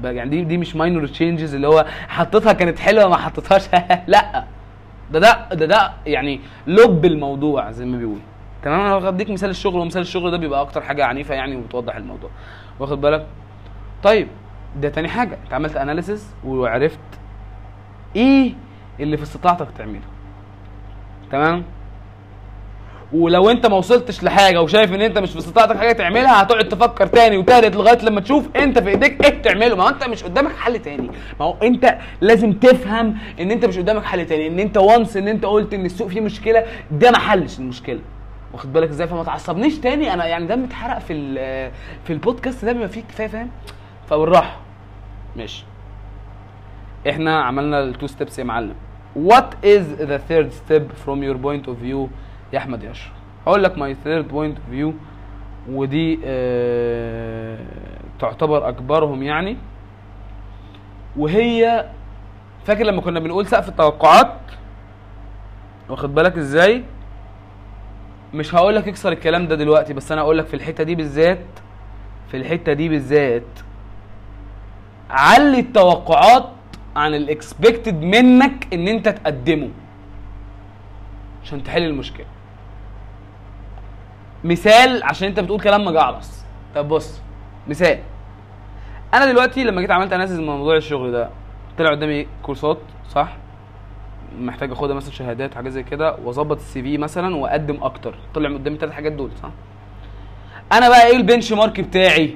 يعني 0.03 0.29
دي 0.29 0.43
دي 0.43 0.57
مش 0.57 0.75
minor 0.75 1.07
changes 1.07 1.55
اللي 1.55 1.67
هو 1.67 1.85
حطيتها 2.07 2.53
كانت 2.53 2.79
حلوة 2.79 3.07
ما 3.09 3.17
حطيتهاش 3.17 3.61
لا. 4.07 4.43
ده 5.11 5.19
ده 5.19 5.47
ده 5.53 5.65
ده 5.65 5.91
يعني 6.05 6.39
لب 6.67 7.05
الموضوع 7.05 7.71
زي 7.71 7.85
ما 7.85 7.97
بيقول 7.97 8.19
تمام؟ 8.63 8.79
أنا 8.79 9.09
هديك 9.09 9.29
مثال 9.29 9.49
الشغل 9.49 9.79
ومثال 9.79 10.01
الشغل 10.01 10.31
ده 10.31 10.37
بيبقى 10.37 10.61
أكتر 10.61 10.81
حاجة 10.81 11.05
عنيفة 11.05 11.35
يعني 11.35 11.55
وبتوضح 11.55 11.95
الموضوع. 11.95 12.29
واخد 12.79 13.01
بالك؟ 13.01 13.27
طيب 14.03 14.27
ده 14.81 14.89
تاني 14.89 15.07
حاجة. 15.09 15.37
أنت 15.43 15.53
عملت 15.53 15.75
analysis 15.75 16.29
وعرفت 16.45 16.99
إيه 18.15 18.53
اللي 19.01 19.17
في 19.17 19.23
استطاعتك 19.23 19.67
تعمله. 19.77 20.01
تمام؟ 21.31 21.63
ولو 23.13 23.49
انت 23.49 23.65
ما 23.65 23.75
وصلتش 23.75 24.23
لحاجة 24.23 24.61
وشايف 24.61 24.93
ان 24.93 25.01
انت 25.01 25.17
مش 25.17 25.31
في 25.31 25.37
استطاعتك 25.37 25.77
حاجة 25.77 25.91
تعملها 25.91 26.41
هتقعد 26.41 26.67
تفكر 26.69 27.07
تاني 27.07 27.37
وتالت 27.37 27.75
لغاية 27.75 27.97
لما 28.05 28.21
تشوف 28.21 28.49
انت 28.55 28.79
في 28.79 28.89
ايديك 28.89 29.25
إيه 29.25 29.41
تعمله 29.41 29.75
ما 29.75 29.83
هو 29.83 29.87
انت 29.89 30.03
مش 30.03 30.23
قدامك 30.23 30.55
حل 30.55 30.79
تاني. 30.79 31.09
ما 31.39 31.45
هو 31.45 31.55
انت 31.63 31.97
لازم 32.21 32.53
تفهم 32.53 33.17
ان 33.39 33.51
انت 33.51 33.65
مش 33.65 33.77
قدامك 33.77 34.03
حل 34.03 34.25
تاني 34.25 34.47
ان 34.47 34.59
انت 34.59 34.77
once 34.77 35.17
ان 35.17 35.27
انت 35.27 35.45
قلت 35.45 35.73
ان 35.73 35.85
السوق 35.85 36.07
فيه 36.07 36.21
مشكلة 36.21 36.65
ده 36.91 37.11
ما 37.11 37.17
حلش 37.17 37.59
المشكلة. 37.59 37.99
واخد 38.53 38.73
بالك 38.73 38.89
إزاي؟ 38.89 39.07
فما 39.07 39.23
تعصبنيش 39.23 39.79
تاني. 39.79 40.13
أنا 40.13 40.25
يعني 40.25 40.47
دمي 40.47 40.63
اتحرق 40.63 40.99
في 40.99 41.35
في 42.03 42.13
البودكاست 42.13 42.65
ده 42.65 42.73
بما 42.73 42.87
فيه 42.87 43.01
كفاية 43.01 43.27
فاهم؟ 43.27 43.49
فبالراحة. 44.09 44.57
ماشي. 45.35 45.65
إحنا 47.09 47.43
عملنا 47.43 47.79
ال 47.83 47.89
two 47.89 48.07
steps 48.07 48.39
يا 48.39 48.43
معلم. 48.43 48.75
what 49.15 49.65
is 49.65 49.93
the 49.93 50.17
third 50.17 50.49
step 50.51 50.91
from 50.91 51.23
your 51.23 51.37
point 51.37 51.67
of 51.67 51.79
view 51.79 52.09
يا 52.53 52.57
احمد 52.57 52.83
يا 52.83 52.91
اشرف 52.91 53.11
هقول 53.47 53.63
لك 53.63 53.77
my 53.77 53.93
third 54.03 54.27
point 54.27 54.57
of 54.57 54.69
view 54.69 54.93
ودي 55.69 56.19
آه 56.25 57.57
تعتبر 58.19 58.69
أكبرهم 58.69 59.23
يعني. 59.23 59.57
وهي 61.17 61.85
فاكر 62.65 62.83
لما 62.83 63.01
كنا 63.01 63.19
بنقول 63.19 63.47
سقف 63.47 63.69
التوقعات؟ 63.69 64.37
واخد 65.89 66.15
بالك 66.15 66.37
إزاي؟ 66.37 66.83
مش 68.33 68.55
هقول 68.55 68.75
لك 68.75 68.87
اكسر 68.87 69.11
الكلام 69.11 69.47
ده 69.47 69.55
دلوقتي 69.55 69.93
بس 69.93 70.11
أنا 70.11 70.21
هقول 70.21 70.37
لك 70.37 70.45
في 70.45 70.53
الحتة 70.53 70.83
دي 70.83 70.95
بالذات 70.95 71.45
في 72.27 72.37
الحتة 72.37 72.73
دي 72.73 72.89
بالذات 72.89 73.43
علي 75.09 75.59
التوقعات 75.59 76.49
عن 76.95 77.15
الاكسبكتد 77.15 78.01
منك 78.01 78.73
إن 78.73 78.87
أنت 78.87 79.09
تقدمه. 79.09 79.69
عشان 81.43 81.63
تحل 81.63 81.83
المشكلة. 81.83 82.25
مثال 84.43 85.03
عشان 85.03 85.27
أنت 85.27 85.39
بتقول 85.39 85.59
كلام 85.59 85.85
مجعلص 85.85 86.45
طب 86.75 86.87
بص 86.87 87.21
مثال. 87.67 87.99
أنا 89.13 89.25
دلوقتي 89.25 89.63
لما 89.63 89.81
جيت 89.81 89.91
عملت 89.91 90.13
analysis 90.13 90.37
من 90.39 90.45
موضوع 90.45 90.75
الشغل 90.77 91.11
ده 91.11 91.29
طلع 91.77 91.89
قدامي 91.89 92.27
كورسات 92.43 92.77
صح؟ 93.09 93.33
محتاج 94.39 94.71
أخدها 94.71 94.95
مثلا 94.95 95.11
شهادات 95.11 95.55
حاجات 95.55 95.71
زي 95.71 95.83
كده 95.83 96.15
وأظبط 96.23 96.57
ال 96.57 96.81
CV 96.81 96.97
مثلا 96.97 97.35
وأقدم 97.35 97.83
أكتر. 97.83 98.15
طلع 98.35 98.49
قدامي 98.49 98.75
الثلاث 98.75 98.93
حاجات 98.93 99.11
دول 99.11 99.31
صح؟ 99.43 99.49
أنا 100.73 100.89
بقى 100.89 101.07
إيه 101.07 101.17
ال 101.17 101.53
benchmark 101.53 101.81
بتاعي؟ 101.81 102.35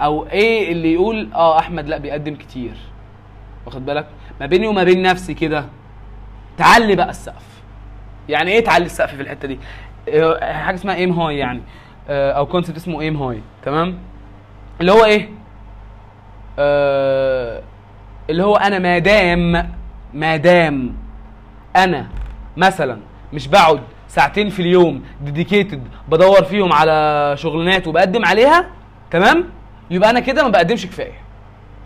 أو 0.00 0.26
إيه 0.26 0.72
اللي 0.72 0.92
يقول 0.92 1.32
آه 1.34 1.58
أحمد 1.58 1.88
لأ 1.88 1.98
بيقدم 1.98 2.34
كتير؟ 2.34 2.76
واخد 3.68 3.86
بالك؟ 3.86 4.06
ما 4.40 4.46
بيني 4.46 4.66
وما 4.66 4.84
بين 4.84 5.02
نفسي 5.02 5.34
كده. 5.34 5.64
تعلي 6.58 6.96
بقى 6.96 7.10
السقف. 7.10 7.44
يعني 8.28 8.50
إيه 8.50 8.64
تعلي 8.64 8.84
السقف 8.86 9.14
في 9.14 9.22
الحتة 9.22 9.48
دي؟ 9.48 9.58
آه، 10.08 10.52
حاجة 10.52 10.74
اسمها 10.74 10.94
aim 10.94 11.12
high 11.12 11.38
يعني. 11.38 11.60
آه، 12.08 12.32
أو 12.32 12.46
concept 12.46 12.76
اسمه 12.76 13.00
aim 13.00 13.22
high 13.22 13.40
تمام؟ 13.64 13.98
اللي 14.80 14.92
هو 14.92 15.04
إيه؟ 15.04 15.28
آه، 16.58 17.62
اللي 18.30 18.44
هو 18.44 18.56
أنا 18.56 18.78
ما 18.78 18.98
دام 18.98 19.70
ما 20.14 20.36
دام 20.36 20.96
أنا 21.76 22.06
مثلا 22.56 22.98
مش 23.32 23.48
بقعد 23.48 23.80
ساعتين 24.08 24.48
في 24.48 24.62
اليوم 24.62 25.04
dedicated 25.20 25.82
بدور 26.08 26.44
فيهم 26.44 26.72
على 26.72 27.34
شغلانات 27.36 27.86
وبقدم 27.86 28.24
عليها 28.24 28.66
تمام؟ 29.10 29.44
يبقى 29.90 30.10
أنا 30.10 30.20
كده 30.20 30.42
ما 30.42 30.48
بقدمش 30.48 30.86
كفاية. 30.86 31.12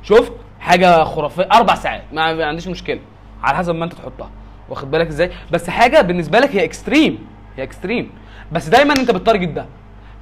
شفت؟ 0.02 0.32
حاجة 0.62 1.04
خرافية. 1.04 1.48
أربع 1.52 1.74
ساعات. 1.74 2.02
ما 2.12 2.44
عنديش 2.46 2.68
مشكلة. 2.68 3.00
على 3.42 3.56
حسب 3.56 3.74
ما 3.74 3.84
أنت 3.84 3.92
تحطها. 3.92 4.30
واخد 4.68 4.90
بالك 4.90 5.06
إزاي؟ 5.06 5.30
بس 5.50 5.70
حاجة 5.70 6.00
بالنسبة 6.00 6.38
لك 6.38 6.56
هي 6.56 6.64
extreme 6.64 7.18
هي 7.56 7.62
extreme 7.62 8.10
بس 8.52 8.68
دايما 8.68 8.92
أنت 8.94 9.10
ب 9.10 9.16
target 9.16 9.48
ده. 9.48 9.66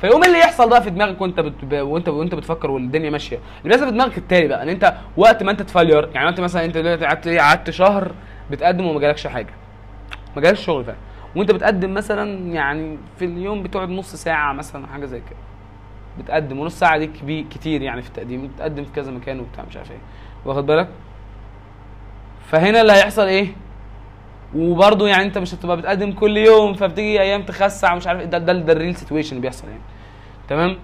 فيقوم 0.00 0.24
اللي 0.24 0.38
يحصل 0.38 0.70
بقى 0.70 0.82
في 0.82 0.90
دماغك 0.90 1.20
وأنت 1.20 1.40
بت... 1.40 1.64
ب- 1.64 1.74
وانت 1.74 2.08
وأنت 2.08 2.34
بتفكر 2.34 2.70
والدنيا 2.70 3.10
ماشية؟ 3.10 3.36
اللي 3.36 3.68
بيحصل 3.68 3.84
في 3.84 3.90
دماغك 3.90 4.18
التالي 4.18 4.48
بقى 4.48 4.62
إن 4.62 4.68
أنت 4.68 4.94
وقت 5.16 5.42
ما 5.42 5.50
أنت 5.50 5.62
ت 5.62 5.68
failure 5.68 6.08
يعني 6.14 6.28
انت 6.28 6.40
مثلا 6.40 6.64
أنت 6.64 6.76
دلوقتي 6.76 7.04
قعدت 7.06 7.26
إيه 7.26 7.40
قعدت 7.40 7.70
شهر 7.70 8.12
بتقدم 8.50 8.86
وما 8.86 9.00
جالكش 9.00 9.26
حاجة. 9.26 9.52
ما 10.36 10.42
جالكش 10.42 10.64
شغل 10.64 10.84
فعلا. 10.84 10.98
وأنت 11.36 11.50
بتقدم 11.50 11.94
مثلا 11.94 12.52
يعني 12.54 12.98
في 13.18 13.24
اليوم 13.24 13.62
بتقعد 13.62 13.88
نص 13.88 14.14
ساعة 14.14 14.52
مثلا 14.52 14.86
حاجة 14.86 15.04
زي 15.06 15.18
كده. 15.20 15.38
بتقدم 16.20 16.58
ونص 16.58 16.78
ساعة 16.78 16.98
دي 16.98 17.06
كبير 17.06 17.44
كتير 17.50 17.82
يعني 17.82 18.02
في 18.02 18.08
التقديم 18.08 18.46
بتقدم 18.46 18.84
في 18.84 18.90
كذا 18.92 19.10
مكان 19.12 19.40
وبتاع 19.40 19.64
مش 19.70 19.76
عارف 19.76 19.90
إيه. 19.90 19.98
واخد 20.44 20.66
بالك؟ 20.66 20.88
فهنا 22.50 22.80
اللي 22.80 22.92
هيحصل 22.92 23.22
إيه؟ 23.26 23.48
وبرضه 24.54 25.08
يعني 25.08 25.22
انت 25.22 25.38
مش 25.38 25.54
هتبقى 25.54 25.76
بتقدم 25.76 26.12
كل 26.12 26.36
يوم 26.36 26.74
فبتيجي 26.74 27.20
أيام 27.20 27.42
تكسل 27.42 27.94
مش 27.94 28.06
عارف 28.06 28.20
إيه. 28.20 28.26
ده 28.26 28.38
ده, 28.38 28.52
ده 28.52 28.72
ال 28.72 28.77
real 28.77 28.96
situation 28.96 29.30
اللي 29.30 29.40
بيحصل 29.40 29.68
يعني. 29.68 29.80
تمام؟ 30.48 30.76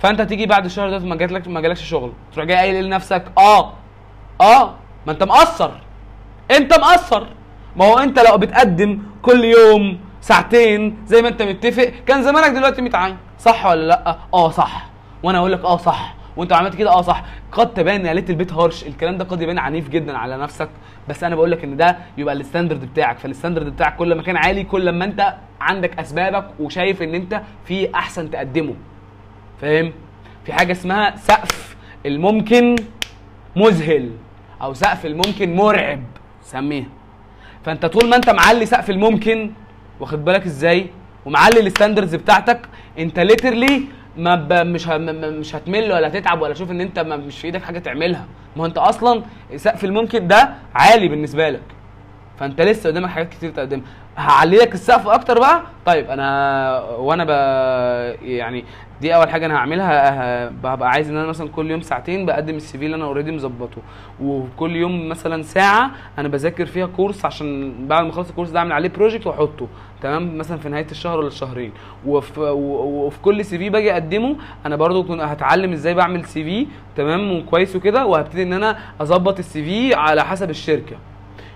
فانت 0.00 0.22
تيجي 0.22 0.46
بعد 0.46 0.64
الشهر 0.64 0.90
ده 0.90 0.98
ما 0.98 1.16
جاتلك 1.16 1.48
ما 1.48 1.60
جالكش 1.60 1.82
شغل. 1.82 2.12
تروح 2.32 2.46
جاي 2.46 2.56
قايل 2.56 2.84
لنفسك 2.84 3.24
آه 3.38 3.72
آه 4.40 4.74
ما 5.06 5.12
انت 5.12 5.22
مقصر. 5.22 5.70
انت 6.50 6.78
مقصر. 6.78 7.26
ما 7.76 7.84
هو 7.84 7.98
انت 7.98 8.18
لو 8.18 8.38
بتقدم 8.38 9.02
كل 9.22 9.44
يوم 9.44 9.98
ساعتين 10.20 10.96
زي 11.06 11.22
ما 11.22 11.28
انت 11.28 11.42
متفق 11.42 11.92
كان 12.06 12.22
زمانك 12.22 12.50
دلوقتي 12.50 12.82
متعين. 12.82 13.16
صح 13.42 13.66
ولا 13.66 13.86
لا؟ 13.86 14.16
آه 14.34 14.50
صح. 14.50 14.86
وأنا 15.22 15.38
أقول 15.38 15.52
لك 15.52 15.64
آه 15.64 15.76
صح. 15.76 16.14
وانت 16.36 16.52
عملت 16.52 16.74
كده؟ 16.74 16.90
آه 16.90 17.02
صح. 17.02 17.24
قد 17.52 17.74
تبان 17.74 18.06
يا 18.06 18.14
ليت 18.14 18.30
البيت 18.30 18.52
هارش 18.52 18.84
الكلام 18.86 19.16
ده 19.18 19.24
قد 19.24 19.42
يبان 19.42 19.58
عنيف 19.58 19.88
جدا 19.88 20.18
على 20.18 20.36
نفسك. 20.36 20.68
بس 21.08 21.24
أنا 21.24 21.34
بقول 21.34 21.50
لك 21.50 21.64
إن 21.64 21.76
ده 21.76 21.96
يبقى 22.18 22.34
الستاندرد 22.34 22.84
بتاعك. 22.84 23.18
فالستاندرد 23.18 23.66
بتاعك 23.66 23.96
كل 23.96 24.14
ما 24.14 24.22
كان 24.22 24.36
عالي 24.36 24.64
كل 24.64 24.90
ما 24.90 25.04
أنت 25.04 25.34
عندك 25.60 25.98
أسبابك 25.98 26.46
وشايف 26.60 27.02
إن 27.02 27.14
أنت 27.14 27.42
في 27.64 27.94
أحسن 27.94 28.30
تقدمه. 28.30 28.74
فاهم؟ 29.60 29.92
في 30.44 30.52
حاجة 30.52 30.72
اسمها 30.72 31.16
سقف 31.16 31.76
الممكن 32.06 32.76
مذهل 33.56 34.10
أو 34.62 34.74
سقف 34.74 35.06
الممكن 35.06 35.56
مرعب. 35.56 36.02
سميها. 36.42 36.86
فأنت 37.64 37.86
طول 37.86 38.08
ما 38.08 38.16
أنت 38.16 38.30
معلي 38.30 38.66
سقف 38.66 38.90
الممكن 38.90 39.50
واخد 40.00 40.24
بالك 40.24 40.44
إزاي؟ 40.46 40.86
ومعلي 41.26 41.60
ال 41.60 41.65
standards 41.65 42.14
بتاعتك 42.14 42.60
انت 42.98 43.18
literally 43.18 43.82
ما 44.16 44.34
ب... 44.34 44.52
مش 44.52 44.88
ه... 44.88 44.98
مش 44.98 45.54
هتمل 45.54 45.92
ولا 45.92 46.08
تتعب 46.08 46.42
ولا 46.42 46.54
تشوف 46.54 46.70
ان 46.70 46.80
انت 46.80 46.98
ما 46.98 47.16
مش 47.16 47.38
في 47.38 47.46
إيدك 47.46 47.62
حاجة 47.62 47.78
تعملها. 47.78 48.26
ما 48.56 48.66
انت 48.66 48.78
أصلا 48.78 49.22
سقف 49.56 49.84
الممكن 49.84 50.26
ده 50.28 50.54
عالي 50.74 51.08
بالنسبة 51.08 51.50
لك. 51.50 51.62
فانت 52.38 52.60
لسه 52.60 52.90
قدامك 52.90 53.08
حاجات 53.08 53.28
كتير 53.28 53.50
تقدمها. 53.50 53.84
هعلي 54.16 54.56
لك 54.56 54.74
السقف 54.74 55.08
أكتر 55.08 55.38
بقى. 55.38 55.62
طيب 55.86 56.10
أنا 56.10 56.80
وأنا 56.82 57.24
ب 57.24 57.28
يعني 58.22 58.64
دي 59.00 59.14
أول 59.14 59.30
حاجة 59.30 59.46
أنا 59.46 59.56
هعملها 59.56 60.10
ه- 60.10 60.48
هبقى 60.64 60.90
عايز 60.90 61.10
إن 61.10 61.16
أنا 61.16 61.26
مثلا 61.26 61.48
كل 61.48 61.70
يوم 61.70 61.80
ساعتين 61.80 62.26
بقدم 62.26 62.54
ال 62.56 62.78
CV 62.78 62.84
اللي 62.84 62.96
أنا 62.96 63.04
already 63.04 63.30
مظبطه. 63.32 63.82
وكل 64.22 64.76
يوم 64.76 65.08
مثلا 65.08 65.42
ساعة 65.42 65.90
أنا 66.18 66.28
بذاكر 66.28 66.66
فيها 66.66 66.86
كورس 66.86 67.24
عشان 67.24 67.74
بعد 67.88 68.04
ما 68.04 68.10
أخلص 68.10 68.28
الكورس 68.28 68.50
ده 68.50 68.58
أعمل 68.58 68.72
عليه 68.72 68.88
project 68.88 69.26
وأحطه. 69.26 69.66
تمام؟ 70.02 70.38
مثلا 70.38 70.58
في 70.58 70.68
نهاية 70.68 70.86
الشهر 70.90 71.18
ولا 71.18 71.28
الشهرين. 71.28 71.72
وفي, 72.06 72.40
وفي 72.40 73.18
كل 73.20 73.44
CV 73.44 73.70
باجي 73.70 73.92
أقدمه 73.92 74.36
أنا 74.66 74.76
برضو 74.76 75.04
كنت 75.04 75.20
هتعلم 75.20 75.72
إزاي 75.72 75.94
بعمل 75.94 76.24
CV. 76.24 76.66
تمام؟ 76.96 77.32
وكويس 77.32 77.76
وكده. 77.76 78.06
وهبتدي 78.06 78.42
إن 78.42 78.52
أنا 78.52 78.78
أظبط 79.00 79.38
ال 79.38 79.64
CV 79.64 79.94
على 79.94 80.24
حسب 80.24 80.50
الشركة. 80.50 80.96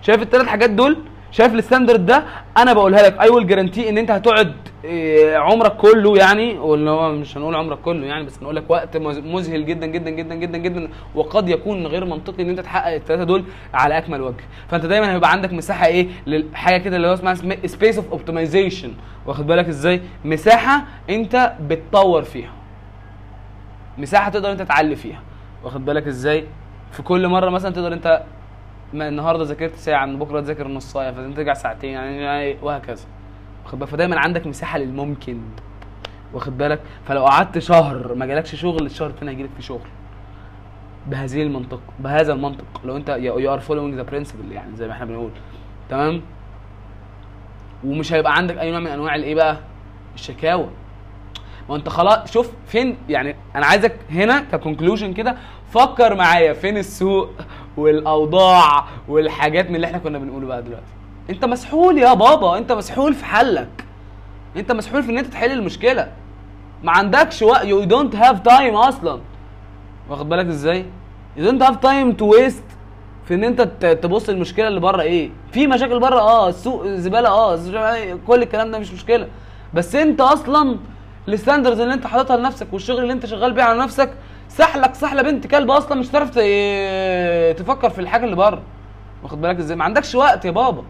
شايف 0.01 0.21
الثلاث 0.21 0.47
حاجات 0.47 0.69
دول؟ 0.69 0.97
شايف 1.31 1.53
ال 1.53 1.59
standard 1.59 2.05
ده؟ 2.05 2.23
أنا 2.57 2.73
بقولها 2.73 3.01
لك 3.01 3.21
I 3.21 3.29
will 3.29 3.47
guarantee 3.47 3.89
إن 3.89 3.97
أنت 3.97 4.11
هتقعد 4.11 4.53
إيه، 4.83 5.37
عمرك 5.37 5.77
كله 5.77 6.17
يعني 6.17 6.57
واللي 6.57 6.89
هو 6.89 7.11
مش 7.11 7.37
هنقول 7.37 7.55
عمرك 7.55 7.79
كله 7.79 8.05
يعني 8.07 8.23
بس 8.25 8.39
هنقول 8.39 8.55
لك 8.55 8.63
وقت 8.69 8.97
مذهل 8.97 9.65
جدا 9.65 9.85
جدا 9.85 10.09
جدا 10.09 10.35
جدا 10.35 10.57
جدا 10.57 10.89
وقد 11.15 11.49
يكون 11.49 11.87
غير 11.87 12.05
منطقي 12.05 12.43
إن 12.43 12.49
أنت 12.49 12.59
تحقق 12.59 12.93
الثلاثه 12.93 13.23
دول 13.23 13.43
على 13.73 13.97
أكمل 13.97 14.21
وجه. 14.21 14.43
فأنت 14.69 14.85
دايما 14.85 15.13
هيبقى 15.13 15.31
عندك 15.31 15.53
مساحة 15.53 15.85
إيه؟ 15.85 16.07
لحاجه 16.27 16.77
كده 16.77 16.95
اللي 16.95 17.07
هو 17.07 17.13
اسمها 17.13 17.33
space 17.65 17.97
of 17.97 18.11
optimization 18.11 18.91
واخد 19.25 19.47
بالك 19.47 19.67
إزاي؟ 19.67 20.01
مساحة 20.25 20.83
أنت 21.09 21.53
بتطور 21.67 22.21
فيها. 22.23 22.51
مساحة 23.97 24.29
تقدر 24.31 24.51
أنت 24.51 24.61
تعلي 24.61 24.95
فيها. 24.95 25.21
واخد 25.63 25.85
بالك 25.85 26.07
إزاي؟ 26.07 26.45
في 26.91 27.03
كل 27.03 27.27
مرة 27.27 27.49
مثلا 27.49 27.73
تقدر 27.73 27.93
أنت 27.93 28.23
ما 28.93 29.07
النهارده 29.07 29.43
ذاكرت 29.43 29.75
ساعة 29.75 30.05
من 30.05 30.19
بكرة 30.19 30.41
تذاكر 30.41 30.67
نص 30.67 30.93
ساعة 30.93 31.11
فانت 31.11 31.37
ترجع 31.37 31.53
ساعتين 31.53 31.89
يعني 31.89 32.21
يعني 32.21 32.57
وهكذا. 32.61 33.05
واخد 33.65 33.79
بالك؟ 33.79 33.89
فدايما 33.89 34.19
عندك 34.19 34.47
مساحة 34.47 34.77
للممكن. 34.79 35.41
واخد 36.33 36.57
بالك؟ 36.57 36.79
فلو 37.07 37.25
قعدت 37.25 37.57
شهر 37.59 38.15
ما 38.15 38.25
جالكش 38.25 38.55
شغل 38.55 38.85
الشهر 38.85 39.09
التاني 39.09 39.31
هيجيلك 39.31 39.49
في 39.55 39.61
شغل. 39.61 39.87
بهذه 41.07 41.41
المنطق 41.43 41.79
بهذا 41.99 42.33
المنطق. 42.33 42.65
لو 42.85 42.97
انت 42.97 43.09
you 43.09 43.53
are 43.53 43.59
following 43.59 43.93
the 43.93 44.01
principle 44.03 44.51
يعني 44.51 44.75
زي 44.75 44.87
ما 44.87 44.93
إحنا 44.93 45.05
بنقول. 45.05 45.31
تمام؟ 45.89 46.21
ومش 47.83 48.13
هيبقى 48.13 48.35
عندك 48.35 48.57
أي 48.57 48.71
نوع 48.71 48.79
من 48.79 48.87
أنواع 48.87 49.15
الإيه 49.15 49.35
بقى؟ 49.35 49.57
الشكاوى. 50.15 50.69
ما 51.69 51.75
انت 51.75 51.89
خلاص 51.89 52.31
شوف 52.31 52.51
فين 52.67 52.97
يعني 53.09 53.35
أنا 53.55 53.65
عايزك 53.65 53.95
هنا 54.09 54.39
ك 54.39 54.46
conclusion 54.46 55.13
كده 55.13 55.35
فكر 55.71 56.15
معايا 56.15 56.53
فين 56.53 56.77
السوق؟ 56.77 57.29
والأوضاع 57.77 58.85
والحاجات 59.07 59.69
من 59.69 59.75
اللي 59.75 59.87
إحنا 59.87 59.97
كنا 59.97 60.17
بنقوله 60.17 60.47
بقى 60.47 60.63
دلوقتي. 60.63 60.85
انت 61.29 61.45
مسحول 61.45 61.97
يا 61.97 62.13
بابا 62.13 62.57
انت 62.57 62.71
مسحول 62.71 63.13
في 63.13 63.25
حلك. 63.25 63.85
انت 64.55 64.71
مسحول 64.71 65.03
في 65.03 65.11
ان 65.11 65.17
انت 65.17 65.27
تحل 65.27 65.51
المشكلة. 65.51 66.11
ما 66.83 66.91
عندكش 66.91 67.41
وقت 67.41 67.65
you 67.65 67.83
don't 67.83 68.15
have 68.15 68.39
time 68.39 68.75
أصلا. 68.75 69.19
واخد 70.09 70.29
بالك 70.29 70.45
إزاي؟ 70.45 70.85
you 71.37 71.43
don't 71.45 71.63
have 71.63 71.75
time 71.75 72.11
to 72.13 72.25
waste 72.25 72.63
في 73.25 73.33
ان 73.33 73.43
انت 73.43 73.61
تبص 74.03 74.29
المشكلة 74.29 74.67
اللي 74.67 74.79
بره 74.79 75.01
إيه. 75.01 75.29
في 75.51 75.67
مشاكل 75.67 75.99
بره 75.99 76.19
آه 76.19 76.49
السوق 76.49 76.87
زباله 76.87 77.29
آه 77.29 77.59
كل 78.27 78.41
الكلام 78.43 78.71
ده 78.71 78.79
مش 78.79 78.93
مشكلة. 78.93 79.27
بس 79.73 79.95
انت 79.95 80.21
أصلا 80.21 80.77
ال 81.27 81.32
standards 81.32 81.79
اللي 81.79 81.93
انت 81.93 82.07
حاططها 82.07 82.37
لنفسك 82.37 82.67
والشغل 82.73 82.99
اللي 82.99 83.13
انت 83.13 83.25
شغال 83.25 83.51
بيه 83.53 83.63
على 83.63 83.79
نفسك 83.79 84.13
سحلك 84.49 84.95
سحلة 84.95 85.21
بنت 85.21 85.47
كلب 85.47 85.71
أصلا 85.71 85.99
مش 85.99 86.09
هتعرف 86.09 86.29
تفكر 87.59 87.89
في 87.89 87.99
الحاجة 87.99 88.25
اللي 88.25 88.35
بره. 88.35 88.61
واخد 89.23 89.41
بالك 89.41 89.57
إزاي؟ 89.57 89.77
ما 89.77 89.83
عندكش 89.83 90.15
وقت 90.15 90.45
يا 90.45 90.51
بابا. 90.51 90.83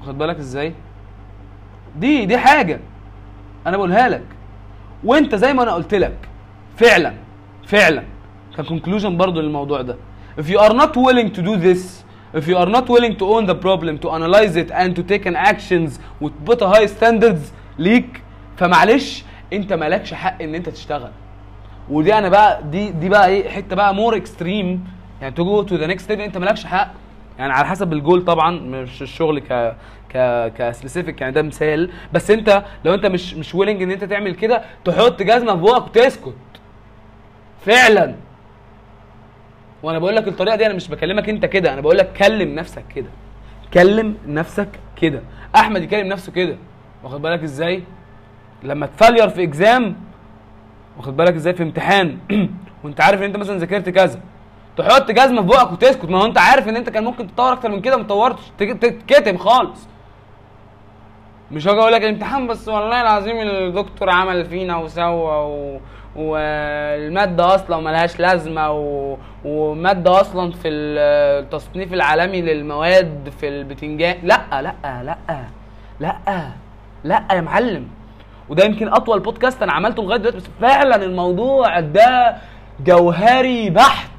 واخد 0.00 0.18
بالك 0.18 0.38
إزاي؟ 0.38 0.74
دي 1.96 2.26
دي 2.26 2.38
حاجة 2.38 2.80
أنا 3.66 3.76
بقولها 3.76 4.08
لك. 4.08 4.24
وأنت 5.04 5.34
زي 5.34 5.52
ما 5.52 5.62
أنا 5.62 5.72
قلت 5.72 5.94
لك 5.94 6.16
فعلا 6.76 7.14
فعلا. 7.66 8.02
ك 8.58 8.63
conclusion 8.63 9.16
برضو 9.16 9.40
للموضوع 9.40 9.82
ده. 9.82 9.96
If 10.40 10.44
you 10.44 10.58
are 10.58 10.74
not 10.74 10.96
willing 10.96 11.30
to 11.36 11.42
do 11.42 11.56
this 11.56 12.04
if 12.34 12.46
you 12.48 12.56
are 12.56 12.70
not 12.76 12.88
willing 12.88 13.16
to 13.20 13.24
own 13.34 13.46
the 13.46 13.54
problem 13.54 13.98
to 14.04 14.10
analyze 14.10 14.56
it 14.56 14.70
and 14.70 14.94
to 14.96 15.02
take 15.02 15.24
an 15.26 15.36
actions 15.36 16.00
وتحط 16.20 16.64
high 16.64 16.86
standards 16.86 17.52
ليك 17.78 18.22
فمعلش 18.56 19.24
أنت 19.52 19.72
مالكش 19.72 20.14
حق 20.14 20.42
إن 20.42 20.54
أنت 20.54 20.68
تشتغل. 20.68 21.10
ودي 21.90 22.14
أنا 22.18 22.28
بقى 22.28 22.62
دي 22.70 22.90
دي 22.90 23.08
بقى 23.08 23.28
إيه 23.28 23.48
حتة 23.48 23.76
بقى 23.76 23.94
more 23.94 24.16
extreme 24.16 24.84
يعني 25.20 25.34
to 25.34 25.44
go 25.44 25.62
to 25.62 25.76
the 25.76 25.86
next 25.86 26.04
step 26.04 26.20
انت 26.20 26.38
مالكش 26.38 26.64
حق. 26.66 26.90
يعني 27.38 27.52
على 27.52 27.66
حسب 27.66 27.92
الجول 27.92 28.24
طبعا 28.24 28.50
مش 28.60 29.02
الشغل 29.02 29.38
ك 29.38 29.76
ك 30.14 30.52
ك 30.58 30.65
specific 30.65 31.20
يعني 31.20 31.32
ده 31.32 31.42
مثال. 31.42 31.90
بس 32.12 32.30
انت 32.30 32.64
لو 32.84 32.94
انت 32.94 33.06
مش 33.06 33.34
مش 33.34 33.54
willing 33.54 33.82
ان 33.82 33.90
انت 33.90 34.04
تعمل 34.04 34.34
كده 34.34 34.62
تحط 34.84 35.22
جزمة 35.22 35.52
في 35.54 35.60
بوقك 35.60 35.86
وتسكت. 35.86 36.34
فعلا. 37.66 38.14
وأنا 39.82 39.98
بقول 39.98 40.16
لك 40.16 40.28
الطريقة 40.28 40.56
دي 40.56 40.66
أنا 40.66 40.74
مش 40.74 40.88
بكلمك 40.88 41.28
انت 41.28 41.44
كده 41.46 41.72
أنا 41.72 41.80
بقول 41.80 41.98
لك 41.98 42.12
كلم 42.12 42.54
نفسك 42.54 42.84
كده. 42.96 43.08
كلم 43.74 44.16
نفسك 44.26 44.68
كده. 44.96 45.22
أحمد 45.56 45.82
يكلم 45.82 46.06
نفسه 46.08 46.32
كده. 46.32 46.56
واخد 47.04 47.22
بالك 47.22 47.42
إزاي؟ 47.42 47.82
لما 48.62 48.86
ت 48.86 48.91
failure 48.91 49.28
في 49.28 49.42
exam 49.42 49.96
واخد 50.98 51.16
بالك 51.16 51.34
إزاي 51.34 51.54
في 51.54 51.62
امتحان؟ 51.62 52.18
وانت 52.84 53.00
عارف 53.00 53.20
ان 53.20 53.24
انت 53.24 53.36
مثلا 53.36 53.58
ذاكرت 53.58 53.88
كذا. 53.88 54.20
تحط 54.76 55.10
جزمة 55.10 55.42
في 55.42 55.48
بقك 55.48 55.72
وتسكت. 55.72 56.04
ما 56.04 56.18
هو 56.20 56.24
انت 56.26 56.38
عارف 56.38 56.68
ان 56.68 56.76
انت 56.76 56.90
كان 56.90 57.04
ممكن 57.04 57.26
تطور 57.34 57.52
أكتر 57.52 57.68
من 57.68 57.80
كده 57.80 57.96
ما 57.96 58.02
طورتش 58.04 58.42
تك- 58.58 58.78
تتكتم 58.82 59.36
خالص. 59.36 59.88
مش 61.52 61.68
هاجي 61.68 61.80
أقول 61.80 61.92
لك 61.92 62.02
الامتحان 62.02 62.46
بس 62.46 62.68
والله 62.68 63.02
العظيم 63.02 63.36
الدكتور 63.40 64.10
عمل 64.10 64.44
فينا 64.44 64.76
وسوى 64.76 65.36
و... 65.36 65.80
والمادة 66.16 67.54
أصلا 67.54 67.76
ملهاش 67.80 68.20
لازمة 68.20 68.70
و... 68.72 69.16
ومادة 69.44 70.20
أصلا 70.20 70.52
في 70.52 70.68
التصنيف 70.68 71.92
العالمي 71.92 72.42
للمواد 72.42 73.32
في 73.40 73.48
البتنجان. 73.48 74.16
لأ 74.22 74.40
لأ 74.62 74.74
لأ 75.02 75.16
لأ 76.00 76.16
لأ 77.04 77.22
يا 77.32 77.40
معلم. 77.40 77.88
وده 78.48 78.64
يمكن 78.64 78.88
أطول 78.88 79.20
بودكاست 79.20 79.62
أنا 79.62 79.72
عملته 79.72 80.02
لغاية 80.02 80.18
دلوقتي 80.18 80.36
بس 80.38 80.44
فعلا 80.60 80.96
الموضوع 81.04 81.80
ده 81.80 82.36
جوهري 82.84 83.70
بحت. 83.70 84.10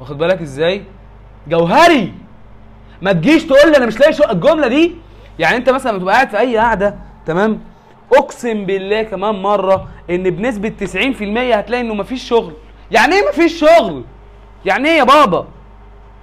واخد 0.00 0.18
بالك 0.18 0.40
إزاي؟ 0.40 0.82
جوهري! 1.48 2.12
ما 3.02 3.12
تجيش 3.12 3.44
تقول 3.44 3.70
لي 3.70 3.76
أنا 3.76 3.86
مش 3.86 4.00
لاقي 4.00 4.12
شقه 4.12 4.32
الجملة 4.32 4.68
دي؟ 4.68 4.94
يعني 5.38 5.56
أنت 5.56 5.70
مثلا 5.70 5.90
لما 5.90 5.98
تبقى 6.00 6.14
قاعد 6.14 6.28
في 6.30 6.38
أي 6.38 6.56
قعدة 6.58 6.94
تمام؟ 7.26 7.60
أقسم 8.14 8.64
بالله 8.66 9.02
كمان 9.02 9.34
مرة 9.34 9.88
إن 10.10 10.30
بنسبة 10.30 10.72
90% 10.80 11.56
هتلاقي 11.56 11.80
إنه 11.80 11.94
مفيش 11.94 12.28
شغل. 12.28 12.52
يعني 12.90 13.14
إيه 13.14 13.28
مفيش 13.28 13.60
شغل؟ 13.60 14.04
يعني 14.64 14.88
إيه 14.88 14.98
يا 14.98 15.04
بابا؟ 15.04 15.46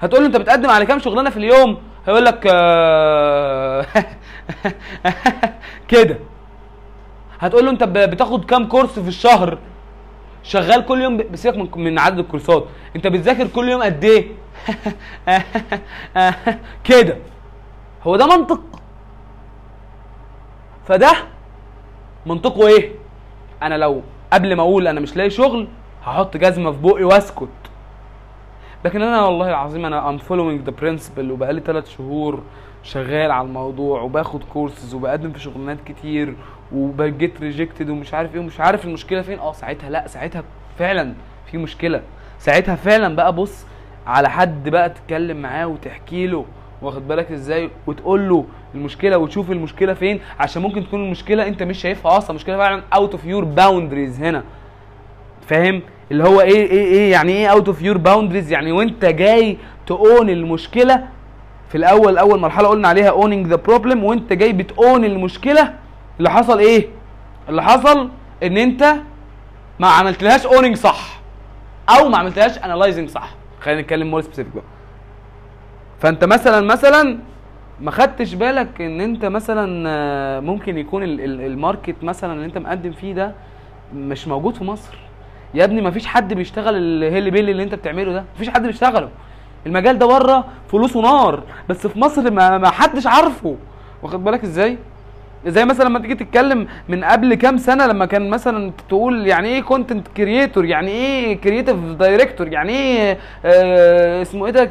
هتقول 0.01 0.21
له 0.21 0.27
أنت 0.27 0.37
بتقدم 0.37 0.69
على 0.69 0.85
كام 0.85 0.99
شغلانة 0.99 1.29
في 1.29 1.37
اليوم؟ 1.37 1.77
هيقول 2.07 2.25
لك 2.25 2.47
آه، 2.53 3.85
كده. 5.87 6.19
هتقول 7.39 7.65
له 7.65 7.71
انت 7.71 7.83
بتاخد 7.83 8.45
كام 8.45 8.67
كورس 8.67 8.99
في 8.99 9.07
الشهر؟ 9.07 9.57
شغال 10.43 10.85
كل 10.85 11.01
يوم 11.01 11.17
بسيبك 11.17 11.77
من 11.77 11.99
عدد 11.99 12.19
الكورسات. 12.19 12.65
انت 12.95 13.07
بتذاكر 13.07 13.47
كل 13.47 13.69
يوم 13.69 13.83
قد 13.83 14.03
إيه؟ 14.03 14.27
كده. 16.89 17.17
هو 18.03 18.15
ده 18.15 18.27
منطق. 18.37 18.61
فده 20.87 21.11
منطقه 22.25 22.67
إيه؟ 22.67 22.91
أنا 23.63 23.75
لو 23.77 24.01
قبل 24.33 24.55
ما 24.55 24.61
أقول 24.63 24.87
أنا 24.87 24.99
مش 24.99 25.15
لاقي 25.17 25.29
شغل 25.29 25.67
هحط 26.03 26.37
جزمة 26.37 26.71
في 26.71 26.77
بقي 26.77 27.03
واسكت. 27.03 27.47
لكن 28.85 29.01
أنا 29.01 29.21
والله 29.25 29.49
العظيم 29.49 29.85
أنا 29.85 30.09
I'm 30.09 30.17
following 30.17 30.61
the 30.61 30.71
principle 30.81 31.31
وبقالي 31.31 31.61
ثلاث 31.61 31.89
شهور 31.97 32.43
شغال 32.83 33.31
على 33.31 33.47
الموضوع 33.47 34.01
وباخد 34.01 34.43
كورسز 34.43 34.93
وبقدم 34.93 35.31
في 35.31 35.39
شغلانات 35.39 35.77
كتير 35.85 36.35
وب 36.75 37.02
get 37.02 37.41
rejected 37.41 37.89
ومش 37.89 38.13
عارف 38.13 38.35
إيه 38.35 38.39
ومش 38.41 38.59
عارف 38.59 38.85
المشكلة 38.85 39.21
فين. 39.21 39.39
آه 39.39 39.51
ساعتها 39.53 39.89
لأ 39.89 40.07
ساعتها 40.07 40.43
فعلا 40.79 41.13
في 41.51 41.57
مشكلة. 41.57 42.01
ساعتها 42.39 42.75
فعلا 42.75 43.15
بقى 43.15 43.33
بص 43.35 43.65
على 44.07 44.29
حد 44.29 44.69
بقى 44.69 44.89
تتكلم 44.89 45.41
معاه 45.41 45.67
وتحكي 45.67 46.27
له 46.27 46.45
واخد 46.81 47.07
بالك 47.07 47.31
إزاي؟ 47.31 47.69
وتقول 47.87 48.29
له 48.29 48.45
المشكلة 48.75 49.17
وتشوف 49.17 49.51
المشكلة 49.51 49.93
فين 49.93 50.19
عشان 50.39 50.61
ممكن 50.61 50.83
تكون 50.83 51.03
المشكلة 51.05 51.47
أنت 51.47 51.63
مش 51.63 51.77
شايفها 51.81 52.17
أصلا. 52.17 52.29
المشكلة 52.29 52.57
فعلا 52.57 52.83
out 52.93 53.11
of 53.11 53.25
your 53.25 53.43
boundaries 53.43 54.21
هنا. 54.23 54.43
فاهم؟ 55.47 55.81
اللي 56.13 56.23
هو 56.23 56.41
إيه 56.41 56.67
إيه 56.71 56.85
إيه 56.85 57.11
يعني 57.11 57.31
إيه 57.31 57.47
out 57.47 57.67
of 57.67 57.81
your 57.81 57.97
boundaries 57.97 58.51
يعني 58.51 58.71
وأنت 58.71 59.05
جاي 59.05 59.57
ت 59.87 59.98
own 59.98 60.29
المشكلة 60.29 61.07
في 61.69 61.75
الأول 61.77 62.17
أول 62.17 62.39
مرحلة 62.39 62.67
قلنا 62.67 62.87
عليها 62.87 63.09
owning 63.09 63.47
the 63.47 63.55
problem 63.55 64.03
وأنت 64.03 64.33
جاي 64.33 64.53
بت 64.53 64.74
own 64.74 65.05
المشكلة 65.05 65.73
اللي 66.17 66.29
حصل 66.29 66.59
إيه؟ 66.59 66.87
اللي 67.49 67.63
حصل 67.63 68.09
إن 68.43 68.57
أنت 68.57 68.95
ما 69.79 69.87
عملتلهاش 69.87 70.45
owning 70.45 70.75
صح 70.75 71.19
أو 71.89 72.09
ما 72.09 72.17
عملتلهاش 72.17 72.57
analyzing 72.57 73.09
صح. 73.09 73.35
خلينا 73.61 73.81
نتكلم 73.81 74.11
more 74.11 74.21
specific 74.21 74.53
بقى. 74.55 74.63
فأنت 75.99 76.23
مثلا 76.23 76.61
مثلا 76.61 77.19
ما 77.81 77.91
خدتش 77.91 78.33
بالك 78.33 78.81
إن 78.81 79.01
أنت 79.01 79.25
مثلا 79.25 79.89
آه، 79.89 80.39
ممكن 80.39 80.77
يكون 80.77 81.03
ال- 81.03 81.21
ال- 81.21 81.41
ال 81.41 81.49
market 81.49 81.95
مثلا 82.03 82.33
اللي 82.33 82.45
أنت 82.45 82.57
مقدم 82.57 82.91
فيه 82.91 83.13
ده 83.13 83.31
مش 83.95 84.27
موجود 84.27 84.55
في 84.55 84.63
مصر؟ 84.63 84.95
يا 85.53 85.63
ابني 85.63 85.81
ما 85.81 85.91
فيش 85.91 86.05
حد 86.05 86.33
بيشتغل 86.33 86.75
الهيلي 86.75 87.29
بيلي 87.31 87.51
اللي 87.51 87.63
انت 87.63 87.75
بتعمله 87.75 88.13
ده. 88.13 88.23
مفيش 88.35 88.49
حد 88.49 88.67
بيشتغله. 88.67 89.09
المجال 89.65 89.99
ده 89.99 90.05
بره 90.05 90.45
فلوسه 90.71 91.01
نار. 91.01 91.43
بس 91.69 91.87
في 91.87 91.99
مصر 91.99 92.31
ما, 92.31 92.57
ما 92.57 92.69
حدش 92.69 93.07
عارفه. 93.07 93.55
واخد 94.03 94.23
بالك 94.23 94.43
إزاي؟ 94.43 94.77
زي 95.45 95.65
مثلا 95.65 95.85
لما 95.89 95.99
تيجي 95.99 96.15
تتكلم 96.15 96.67
من 96.89 97.03
قبل 97.03 97.35
كام 97.35 97.57
سنة 97.57 97.87
لما 97.87 98.05
كان 98.05 98.29
مثلا 98.29 98.71
تقول 98.89 99.27
يعني 99.27 99.47
إيه 99.47 99.61
content 99.61 100.07
creator 100.07 100.65
يعني 100.65 100.91
إيه 100.91 101.37
creative 101.41 101.75
director 101.75 102.47
يعني 102.47 102.71
إيه 102.73 103.17
آه 103.45 104.21
اسمه 104.21 104.45
إيه 104.45 104.51
ده 104.51 104.69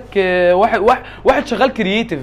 واحد 0.55 0.79
واحد 0.79 1.03
واحد 1.25 1.47
شغال 1.47 1.73
creative 1.73 2.21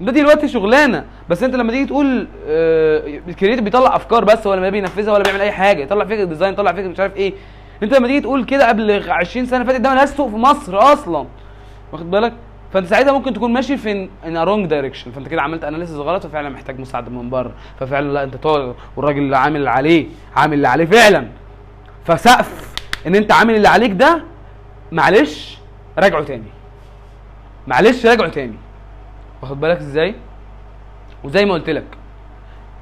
ده 0.00 0.12
دلوقتي 0.12 0.48
شغلانة. 0.48 1.04
بس 1.28 1.42
انت 1.42 1.54
لما 1.54 1.72
تيجي 1.72 1.86
تقول 1.86 2.26
آه 2.48 3.02
ال 3.28 3.32
creative 3.32 3.64
بيطلع 3.64 3.96
أفكار 3.96 4.24
بس 4.24 4.46
ولا 4.46 4.60
ما 4.60 4.70
بينفذها 4.70 5.12
ولا 5.12 5.22
بيعمل 5.22 5.40
أي 5.40 5.52
حاجة. 5.52 5.82
يطلع 5.82 6.04
فكره 6.04 6.24
design 6.24 6.52
يطلع 6.52 6.72
فكره 6.72 6.88
مش 6.88 7.00
عارف 7.00 7.16
إيه. 7.16 7.32
انت 7.82 7.94
لما 7.94 8.06
تيجي 8.06 8.20
تقول 8.20 8.44
كده 8.44 8.68
قبل 8.68 9.10
20 9.10 9.46
سنة 9.46 9.64
فاتت 9.64 9.80
ده 9.80 9.90
ملهاش 9.90 10.08
سوق 10.08 10.30
في 10.30 10.36
مصر 10.36 10.78
أصلا. 10.78 11.26
واخد 11.92 12.10
بالك؟ 12.10 12.32
فانت 12.72 12.86
ساعتها 12.86 13.12
ممكن 13.12 13.32
تكون 13.32 13.52
ماشي 13.52 13.76
في 13.76 14.08
in 14.26 14.38
wrong 14.38 14.66
direction 14.66 15.10
فانت 15.10 15.28
كده 15.28 15.42
عملت 15.42 15.64
analysis 15.64 15.96
غلط 15.96 16.24
وفعلا 16.24 16.48
محتاج 16.48 16.80
مساعدة 16.80 17.10
من 17.10 17.30
بره. 17.30 17.52
ففعلا 17.80 18.12
لا 18.12 18.22
انت 18.22 18.36
تقعد 18.36 18.74
والراجل 18.96 19.18
اللي 19.18 19.36
عامل 19.36 19.56
اللي 19.56 19.70
عليه 19.70 20.06
عامل 20.36 20.54
اللي 20.54 20.68
عليه 20.68 20.84
فعلا. 20.84 21.28
فسقف 22.04 22.74
ان 23.06 23.14
انت 23.14 23.32
عامل 23.32 23.54
اللي 23.54 23.68
عليك 23.68 23.92
ده 23.92 24.24
معلش 24.92 25.58
راجعه 25.98 26.24
تاني. 26.24 26.48
معلش 27.66 28.06
راجعه 28.06 28.28
تاني. 28.28 28.54
واخد 29.42 29.60
بالك 29.60 29.76
إزاي؟ 29.78 30.14
وزي 31.24 31.44
ما 31.44 31.54
قلت 31.54 31.70
لك 31.70 31.84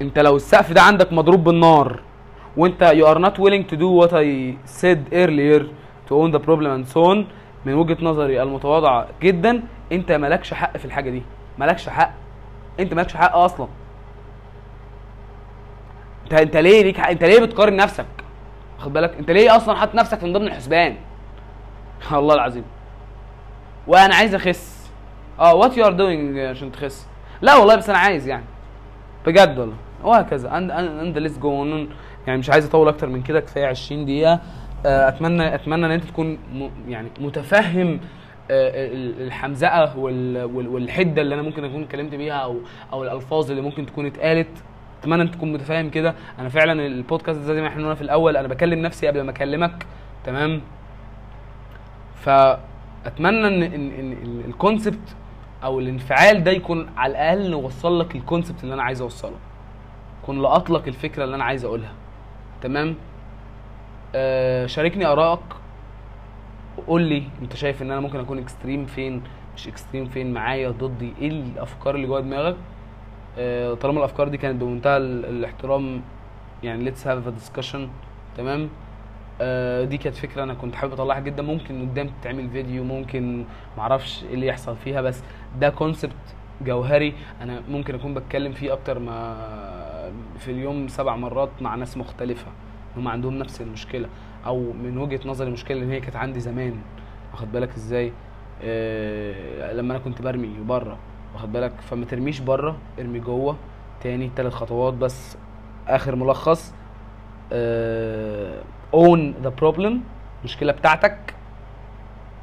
انت 0.01 0.19
لو 0.19 0.35
السقف 0.35 0.71
ده 0.71 0.81
عندك 0.81 1.13
مضروب 1.13 1.43
بالنار 1.43 1.99
وانت 2.57 2.83
you 2.83 3.05
are 3.05 3.19
not 3.19 3.39
willing 3.39 3.63
to 3.71 3.77
do 3.77 3.89
what 4.01 4.13
I 4.13 4.55
said 4.81 5.13
earlier 5.13 5.63
to 6.07 6.15
own 6.15 6.31
the 6.31 6.39
problem 6.39 6.71
and 6.77 6.87
so 6.87 7.03
on 7.13 7.25
من 7.65 7.73
وجهة 7.73 7.97
نظري 8.01 8.41
المتواضعة 8.41 9.07
جدا 9.21 9.63
أنت 9.91 10.11
مالكش 10.11 10.53
حق 10.53 10.77
في 10.77 10.85
الحاجة 10.85 11.09
دي. 11.09 11.23
مالكش 11.57 11.89
حق. 11.89 12.13
أنت 12.79 12.93
مالكش 12.93 13.15
حق 13.15 13.35
أصلا. 13.35 13.67
أنت 16.23 16.33
أنت 16.33 16.57
ليه 16.57 16.83
ليك؟ 16.83 16.99
أنت 16.99 17.23
ليه 17.23 17.39
بتقارن 17.39 17.75
نفسك؟ 17.75 18.05
واخد 18.79 18.93
بالك؟ 18.93 19.15
أنت 19.19 19.31
ليه 19.31 19.55
أصلا 19.55 19.75
حاطط 19.75 19.95
نفسك 19.95 20.23
من 20.23 20.33
ضمن 20.33 20.47
الحسبان؟ 20.47 20.95
والله 22.11 22.35
العظيم. 22.35 22.63
وأنا 23.87 24.15
عايز 24.15 24.35
أخس. 24.35 24.91
آه 25.39 25.55
what 25.55 25.77
you 25.77 25.85
are 25.85 25.93
doing 25.93 26.39
عشان 26.39 26.71
تخس؟ 26.71 27.07
لا 27.41 27.55
والله 27.55 27.75
بس 27.75 27.89
أنا 27.89 27.97
عايز 27.97 28.27
يعني. 28.27 28.45
بجد 29.25 29.59
والله. 29.59 29.75
وهكذا. 30.03 30.57
and 30.57 31.17
let's 31.17 31.37
go 31.37 31.63
يعني 32.27 32.39
مش 32.39 32.49
عايز 32.49 32.65
أطول 32.65 32.87
أكتر 32.87 33.07
من 33.09 33.21
كده 33.23 33.39
كفاية 33.39 33.65
20 33.65 34.05
دقيقة. 34.05 34.39
آه، 34.85 35.07
أتمنى 35.07 35.55
أتمنى 35.55 35.85
إن 35.85 35.91
أنت 35.91 36.03
تكون 36.03 36.37
يعني 36.87 37.09
متفهم 37.19 37.99
آه، 38.51 38.87
ال- 38.93 39.21
الحمزقه 39.27 39.97
وال- 39.97 40.43
وال- 40.43 40.67
والحدة 40.67 41.21
اللي 41.21 41.35
أنا 41.35 41.41
ممكن 41.41 41.63
أكون 41.65 41.83
اتكلمت 41.83 42.15
بيها 42.15 42.33
أو 42.33 42.57
أو 42.93 43.03
الألفاظ 43.03 43.49
اللي 43.49 43.61
ممكن 43.61 43.85
تكون 43.85 44.05
اتقالت. 44.05 44.47
أتمنى 45.01 45.21
إن 45.21 45.31
تكون 45.31 45.53
متفاهم 45.53 45.89
كده. 45.89 46.15
أنا 46.39 46.49
فعلا 46.49 46.85
البودكاست 46.85 47.39
زي 47.39 47.61
ما 47.61 47.67
إحنا 47.67 47.83
قلنا 47.83 47.95
في 47.95 48.01
الأول 48.01 48.37
أنا 48.37 48.47
بكلم 48.47 48.79
نفسي 48.79 49.07
قبل 49.07 49.21
ما 49.21 49.31
أكلمك. 49.31 49.85
تمام؟ 50.25 50.61
فأتمنى 52.15 53.47
إن 53.47 53.63
إن 53.63 53.91
إن 54.23 54.43
ال 54.47 54.55
concept 54.55 55.15
أو 55.63 55.79
الانفعال 55.79 56.43
ده 56.43 56.51
يكون 56.51 56.89
على 56.97 57.11
الأقل 57.11 57.51
نوصل 57.51 57.99
لك 57.99 58.15
ال 58.15 58.21
concept 58.21 58.63
اللي 58.63 58.73
أنا 58.73 58.83
عايز 58.83 59.01
أوصله. 59.01 59.35
يكون 60.23 60.41
لقط 60.41 60.69
لك 60.69 60.87
الفكرة 60.87 61.23
اللي 61.23 61.35
أنا 61.35 61.43
عايز 61.43 61.65
أقولها. 61.65 61.91
تمام؟ 62.61 62.95
آه 64.15 64.65
شاركني 64.65 65.05
آرائك. 65.05 65.39
قول 66.87 67.01
لي 67.01 67.23
أنت 67.41 67.55
شايف 67.55 67.81
إن 67.81 67.91
أنا 67.91 67.99
ممكن 67.99 68.19
أكون 68.19 68.37
extreme 68.37 68.85
فين 68.85 69.21
مش 69.55 69.67
extreme 69.67 70.05
فين 70.05 70.33
معايا 70.33 70.69
ضدي 70.69 71.13
إيه 71.21 71.29
الأفكار 71.29 71.95
اللي 71.95 72.07
جوه 72.07 72.19
دماغك؟ 72.19 72.55
آه 73.37 73.73
طالما 73.73 73.99
الأفكار 73.99 74.27
دي 74.27 74.37
كانت 74.37 74.61
بمنتهى 74.61 74.97
ال- 74.97 75.25
الاحترام 75.25 76.01
يعني 76.63 76.83
let's 76.83 77.07
have 77.07 77.27
a 77.27 77.29
discussion 77.29 77.89
تمام؟ 78.37 78.69
آه 79.41 79.83
دي 79.85 79.97
كانت 79.97 80.15
فكرة 80.15 80.43
أنا 80.43 80.53
كنت 80.53 80.75
حابب 80.75 80.93
أطلعها 80.93 81.19
جدا. 81.19 81.43
ممكن 81.43 81.81
قدام 81.81 82.09
تعمل 82.23 82.49
فيديو 82.49 82.83
ممكن 82.83 83.45
معرفش 83.77 84.23
إيه 84.23 84.33
اللي 84.33 84.47
يحصل 84.47 84.75
فيها 84.75 85.01
بس 85.01 85.21
ده 85.59 85.69
concept 85.69 86.15
جوهري. 86.61 87.13
أنا 87.41 87.61
ممكن 87.69 87.95
أكون 87.95 88.13
بتكلم 88.13 88.51
فيه 88.53 88.73
أكتر 88.73 88.99
ما 88.99 89.37
في 90.41 90.51
اليوم 90.51 90.87
سبع 90.87 91.15
مرات 91.15 91.49
مع 91.61 91.75
ناس 91.75 91.97
مختلفة 91.97 92.47
هم 92.97 93.07
عندهم 93.07 93.37
نفس 93.37 93.61
المشكلة 93.61 94.09
أو 94.45 94.73
من 94.73 94.97
وجهة 94.97 95.19
نظري 95.25 95.47
المشكلة 95.47 95.81
اللي 95.81 95.93
هي 95.95 95.99
كانت 95.99 96.15
عندي 96.15 96.39
زمان 96.39 96.75
واخد 97.31 97.51
بالك 97.51 97.69
إزاي؟ 97.75 98.11
آه 98.63 99.73
لما 99.73 99.91
أنا 99.93 99.99
كنت 100.03 100.21
برمي 100.21 100.49
بره 100.67 100.97
واخد 101.33 101.51
بالك؟ 101.53 101.71
فما 101.81 102.05
ترميش 102.05 102.39
بره 102.39 102.77
ارمي 102.99 103.19
جوه 103.19 103.55
تاني 104.01 104.31
تلات 104.35 104.53
خطوات 104.53 104.93
بس 104.93 105.37
آخر 105.87 106.15
ملخص 106.15 106.73
own 108.93 109.45
the 109.45 109.51
problem 109.63 109.93
المشكلة 110.39 110.71
بتاعتك 110.71 111.33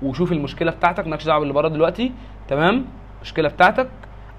وشوف 0.02 0.32
المشكلة 0.32 0.70
بتاعتك 0.70 1.06
مالكش 1.06 1.24
دعوة 1.24 1.38
باللي 1.38 1.54
بره 1.54 1.68
دلوقتي 1.68 2.12
تمام؟ 2.48 2.84
المشكلة 3.16 3.48
بتاعتك 3.48 3.88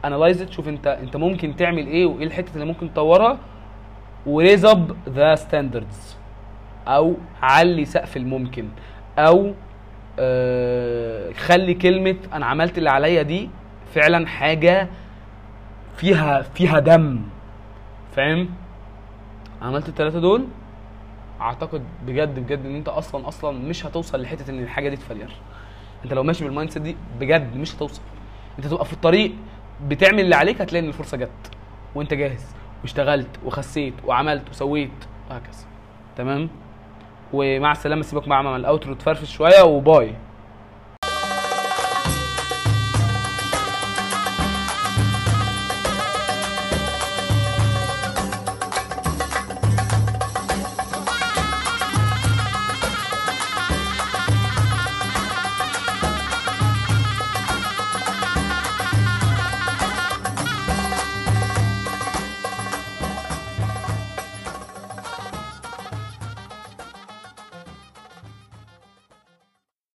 analyze 0.06 0.50
شوف 0.52 0.68
انت 0.68 0.88
انت 0.88 1.18
ممكن 1.18 1.56
تعمل 1.56 1.88
إيه 1.88 2.06
وايه 2.06 2.26
الحتة 2.26 2.54
اللي 2.54 2.66
ممكن 2.66 2.94
تطورها 2.94 3.38
و 4.26 4.32
raise 4.32 4.66
up 4.66 4.96
the 5.10 5.36
standards. 5.36 6.18
أو 6.88 7.16
علي 7.42 7.86
سقف 7.86 8.18
الممكن. 8.18 8.68
أو 9.18 9.54
آه 10.20 11.32
خلي 11.32 11.74
كلمة 11.74 12.16
أنا 12.34 12.46
عملت 12.46 12.78
اللي 12.78 12.90
عليا 12.90 13.22
دي 13.22 13.50
فعلا 13.94 14.28
حاجة 14.28 14.88
فيها 15.98 16.42
فيها 16.42 16.80
دم. 16.80 17.22
فاهم؟ 18.16 18.50
عملت 19.62 19.90
الثلاثه 19.90 20.20
دول؟ 20.20 20.48
أعتقد 21.42 21.84
بجد 22.08 22.40
بجد 22.40 22.66
إن 22.66 22.76
أنت 22.76 22.88
أصلا 22.90 23.28
أصلا 23.28 23.60
مش 23.60 23.86
هتوصل 23.86 24.22
لحتة 24.22 24.52
إن 24.52 24.64
الحاجة 24.64 24.90
دي 24.90 24.96
ت 24.96 25.00
failure 25.00 25.30
أنت 26.06 26.14
لو 26.14 26.24
ماشي 26.24 26.44
بال 26.44 26.72
mindset 26.72 26.82
دي 26.82 26.96
بجد 27.20 27.58
مش 27.58 27.76
هتوصل. 27.76 28.02
أنت 28.58 28.68
تبقى 28.68 28.86
في 28.86 28.94
الطريق 28.94 29.32
بتعمل 29.88 30.20
اللي 30.20 30.36
عليك 30.36 30.62
هتلاقي 30.62 30.84
إن 30.84 30.90
الفرصة 30.90 31.18
جت. 31.18 31.52
وأنت 31.96 32.14
جاهز 32.14 32.46
واشتغلت 32.82 33.40
وخسيت 33.46 33.94
وعملت 34.06 34.50
وسويت 34.50 35.06
وهكذا. 35.30 35.66
تمام؟ 36.18 36.50
ومع 37.34 37.72
السلامة 37.72 38.02
سيبك 38.02 38.28
مع 38.28 38.42
مع 38.42 38.56
ال 38.56 38.62
outro 38.62 38.94
تفرفش 38.94 39.34
شوية 39.34 39.64
و 39.64 39.74
bye. 39.74 40.16